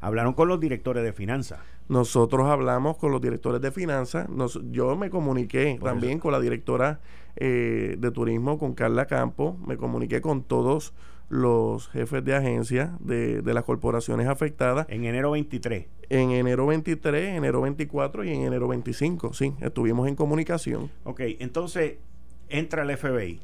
Hablaron 0.00 0.34
con 0.34 0.48
los 0.48 0.58
directores 0.60 1.02
de 1.04 1.12
finanzas. 1.12 1.60
Nosotros 1.88 2.48
hablamos 2.48 2.96
con 2.96 3.12
los 3.12 3.20
directores 3.20 3.60
de 3.62 3.70
finanzas. 3.70 4.28
Nos- 4.28 4.60
yo 4.72 4.96
me 4.96 5.08
comuniqué 5.08 5.76
Por 5.78 5.88
también 5.88 6.18
con 6.18 6.32
la 6.32 6.40
directora 6.40 6.98
eh, 7.36 7.94
de 7.96 8.10
turismo, 8.10 8.58
con 8.58 8.74
Carla 8.74 9.06
Campo. 9.06 9.56
Me 9.64 9.76
comuniqué 9.76 10.20
con 10.20 10.42
todos 10.42 10.94
los 11.28 11.88
jefes 11.88 12.24
de 12.24 12.34
agencia 12.36 12.96
de, 13.00 13.42
de 13.42 13.54
las 13.54 13.64
corporaciones 13.64 14.28
afectadas. 14.28 14.86
En 14.88 15.04
enero 15.04 15.32
23. 15.32 15.86
En 16.08 16.30
enero 16.30 16.66
23, 16.66 17.36
enero 17.36 17.60
24 17.62 18.24
y 18.24 18.30
en 18.30 18.42
enero 18.42 18.68
25, 18.68 19.32
sí, 19.32 19.54
estuvimos 19.60 20.06
en 20.08 20.14
comunicación, 20.14 20.90
Ok, 21.04 21.20
entonces 21.40 21.94
entra 22.48 22.84
el 22.84 22.96
FBI 22.96 23.40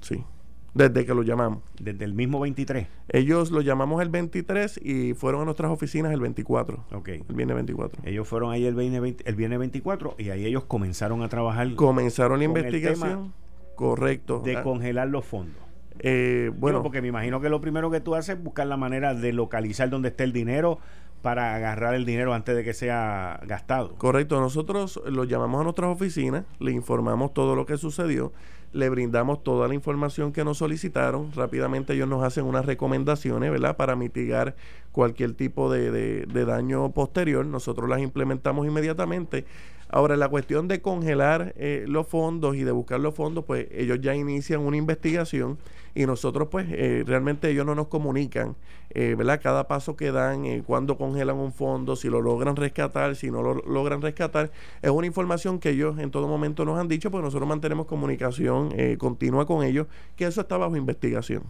sí, 0.00 0.24
desde 0.72 1.04
que 1.04 1.12
lo 1.14 1.22
llamamos. 1.22 1.62
desde 1.78 2.06
el 2.06 2.14
mismo 2.14 2.40
23. 2.40 2.86
Ellos 3.10 3.50
lo 3.50 3.60
llamamos 3.60 4.00
el 4.00 4.08
23 4.08 4.80
y 4.82 5.12
fueron 5.12 5.42
a 5.42 5.44
nuestras 5.44 5.70
oficinas 5.70 6.14
el 6.14 6.20
24, 6.20 6.86
Ok. 6.94 7.08
el 7.08 7.34
viernes 7.34 7.56
24. 7.56 8.00
Ellos 8.06 8.26
fueron 8.26 8.52
ahí 8.52 8.64
el 8.64 8.74
viernes, 8.74 9.02
20 9.02 9.28
el 9.28 9.34
viernes 9.36 9.58
24 9.58 10.14
y 10.18 10.30
ahí 10.30 10.46
ellos 10.46 10.64
comenzaron 10.64 11.22
a 11.22 11.28
trabajar 11.28 11.74
Comenzaron 11.74 12.38
la 12.38 12.46
investigación, 12.46 13.34
correcto. 13.76 14.40
de 14.40 14.56
Ah, 14.56 14.62
congelar 14.62 15.08
los 15.08 15.26
fondos. 15.26 15.61
Eh, 16.00 16.50
Bueno, 16.56 16.82
porque 16.82 17.02
me 17.02 17.08
imagino 17.08 17.40
que 17.40 17.48
lo 17.48 17.60
primero 17.60 17.90
que 17.90 18.00
tú 18.00 18.14
haces 18.14 18.36
es 18.36 18.42
buscar 18.42 18.66
la 18.66 18.76
manera 18.76 19.14
de 19.14 19.32
localizar 19.32 19.90
dónde 19.90 20.08
está 20.08 20.24
el 20.24 20.32
dinero 20.32 20.78
para 21.22 21.54
agarrar 21.54 21.94
el 21.94 22.04
dinero 22.04 22.34
antes 22.34 22.56
de 22.56 22.64
que 22.64 22.74
sea 22.74 23.38
gastado. 23.46 23.94
correcto. 23.96 24.40
Nosotros 24.40 25.00
lo 25.06 25.24
llamamos 25.24 25.60
a 25.60 25.64
nuestras 25.64 25.90
oficinas, 25.90 26.44
le 26.58 26.72
informamos 26.72 27.32
todo 27.32 27.54
lo 27.54 27.64
que 27.64 27.76
sucedió, 27.76 28.32
le 28.72 28.88
brindamos 28.88 29.44
toda 29.44 29.68
la 29.68 29.74
información 29.74 30.32
que 30.32 30.44
nos 30.44 30.58
solicitaron. 30.58 31.30
Rápidamente 31.32 31.92
ellos 31.92 32.08
nos 32.08 32.24
hacen 32.24 32.44
unas 32.44 32.66
recomendaciones, 32.66 33.50
¿verdad? 33.52 33.76
Para 33.76 33.94
mitigar 33.94 34.56
cualquier 34.90 35.34
tipo 35.34 35.70
de, 35.70 35.90
de- 35.92 36.26
de 36.26 36.44
daño 36.44 36.90
posterior. 36.90 37.46
Nosotros 37.46 37.88
las 37.88 38.00
implementamos 38.00 38.66
inmediatamente. 38.66 39.44
Ahora, 39.92 40.16
la 40.16 40.28
cuestión 40.28 40.66
de 40.66 40.80
congelar 40.80 41.54
eh, 41.56 41.84
los 41.86 42.08
fondos 42.08 42.56
y 42.56 42.64
de 42.64 42.72
buscar 42.72 42.98
los 42.98 43.14
fondos, 43.14 43.44
pues 43.44 43.68
ellos 43.70 44.00
ya 44.00 44.14
inician 44.16 44.60
una 44.60 44.76
investigación 44.76 45.58
y 45.94 46.06
nosotros, 46.06 46.48
pues, 46.50 46.66
eh, 46.70 47.04
realmente 47.06 47.50
ellos 47.50 47.66
no 47.66 47.74
nos 47.74 47.88
comunican, 47.88 48.56
eh, 48.90 49.14
¿verdad? 49.16 49.40
Cada 49.42 49.68
paso 49.68 49.94
que 49.94 50.10
dan, 50.10 50.46
eh, 50.46 50.62
cuando 50.66 50.96
congelan 50.96 51.36
un 51.36 51.52
fondo, 51.52 51.96
si 51.96 52.08
lo 52.08 52.22
logran 52.22 52.56
rescatar, 52.56 53.14
si 53.14 53.30
no 53.30 53.42
lo 53.42 53.54
logran 53.54 54.00
rescatar, 54.00 54.50
es 54.80 54.90
una 54.90 55.06
información 55.06 55.58
que 55.58 55.70
ellos 55.70 55.98
en 55.98 56.10
todo 56.10 56.26
momento 56.26 56.64
nos 56.64 56.78
han 56.78 56.88
dicho, 56.88 57.10
pues 57.10 57.22
nosotros 57.22 57.46
mantenemos 57.48 57.86
comunicación 57.86 58.72
continua 58.98 59.46
con 59.46 59.64
ellos, 59.64 59.86
que 60.16 60.24
eso 60.24 60.40
está 60.40 60.56
bajo 60.56 60.76
investigación. 60.76 61.42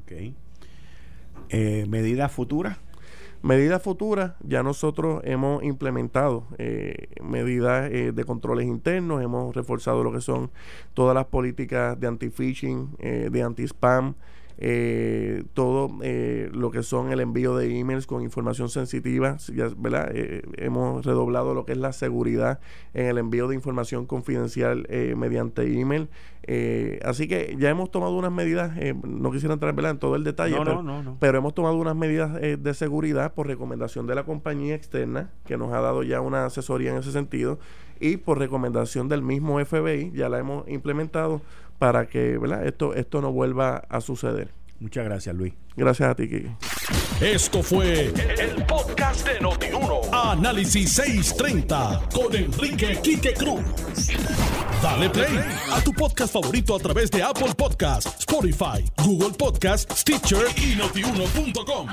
Ok. 0.00 0.32
Medidas 1.88 2.32
futuras. 2.32 2.78
Medidas 3.40 3.80
futuras, 3.82 4.32
ya 4.40 4.64
nosotros 4.64 5.20
hemos 5.22 5.62
implementado 5.62 6.48
eh, 6.58 7.06
medidas 7.22 7.88
eh, 7.92 8.10
de 8.12 8.24
controles 8.24 8.66
internos, 8.66 9.22
hemos 9.22 9.54
reforzado 9.54 10.02
lo 10.02 10.12
que 10.12 10.20
son 10.20 10.50
todas 10.92 11.14
las 11.14 11.26
políticas 11.26 11.98
de 12.00 12.08
anti-phishing, 12.08 12.96
eh, 12.98 13.28
de 13.30 13.42
anti-spam, 13.44 14.14
eh, 14.60 15.44
todo 15.54 15.90
eh, 16.02 16.50
lo 16.52 16.70
que 16.70 16.82
son 16.82 17.12
el 17.12 17.20
envío 17.20 17.56
de 17.56 17.78
emails 17.78 18.06
con 18.06 18.22
información 18.22 18.68
sensitiva, 18.68 19.36
ya, 19.54 19.68
¿verdad? 19.76 20.10
Eh, 20.12 20.42
hemos 20.56 21.06
redoblado 21.06 21.54
lo 21.54 21.64
que 21.64 21.72
es 21.72 21.78
la 21.78 21.92
seguridad 21.92 22.58
en 22.92 23.06
el 23.06 23.18
envío 23.18 23.46
de 23.46 23.54
información 23.54 24.06
confidencial 24.06 24.86
eh, 24.90 25.14
mediante 25.16 25.80
email. 25.80 26.08
Eh, 26.50 26.98
así 27.04 27.28
que 27.28 27.56
ya 27.58 27.68
hemos 27.68 27.90
tomado 27.90 28.16
unas 28.16 28.32
medidas, 28.32 28.76
eh, 28.78 28.94
no 29.04 29.30
quisiera 29.30 29.52
entrar 29.52 29.74
¿verdad? 29.74 29.92
en 29.92 29.98
todo 29.98 30.16
el 30.16 30.24
detalle, 30.24 30.56
No, 30.56 30.64
pero, 30.64 30.82
no, 30.82 31.02
no, 31.02 31.16
pero 31.20 31.38
hemos 31.38 31.54
tomado 31.54 31.76
unas 31.76 31.94
medidas 31.94 32.38
eh, 32.40 32.56
de 32.56 32.74
seguridad 32.74 33.34
por 33.34 33.46
recomendación 33.46 34.06
de 34.06 34.14
la 34.14 34.24
compañía 34.24 34.74
externa, 34.74 35.30
que 35.44 35.58
nos 35.58 35.72
ha 35.74 35.80
dado 35.80 36.02
ya 36.02 36.20
una 36.22 36.46
asesoría 36.46 36.90
en 36.90 36.96
ese 36.96 37.12
sentido, 37.12 37.58
y 38.00 38.16
por 38.16 38.38
recomendación 38.38 39.08
del 39.08 39.22
mismo 39.22 39.62
FBI, 39.62 40.12
ya 40.14 40.28
la 40.28 40.38
hemos 40.38 40.66
implementado 40.68 41.42
para 41.78 42.06
que 42.08 42.38
¿verdad? 42.38 42.66
Esto, 42.66 42.94
esto 42.94 43.20
no 43.20 43.32
vuelva 43.32 43.84
a 43.88 44.00
suceder. 44.00 44.50
Muchas 44.80 45.04
gracias, 45.04 45.34
Luis. 45.34 45.54
Gracias 45.76 46.08
a 46.08 46.14
ti, 46.14 46.28
Kiki. 46.28 46.50
Esto 47.20 47.62
fue 47.62 48.12
el 48.38 48.64
podcast 48.66 49.26
de 49.26 49.40
Notiuno. 49.40 50.00
Análisis 50.12 50.92
630 50.92 52.08
con 52.14 52.34
Enrique 52.34 52.98
Quique 53.02 53.34
Cruz. 53.34 53.62
Dale 54.82 55.10
play 55.10 55.38
a 55.72 55.80
tu 55.82 55.92
podcast 55.92 56.32
favorito 56.32 56.76
a 56.76 56.78
través 56.78 57.10
de 57.10 57.22
Apple 57.22 57.54
Podcasts, 57.56 58.20
Spotify, 58.20 58.84
Google 59.04 59.36
Podcasts, 59.36 60.00
Stitcher 60.00 60.46
y 60.56 60.76
notiuno.com. 60.76 61.88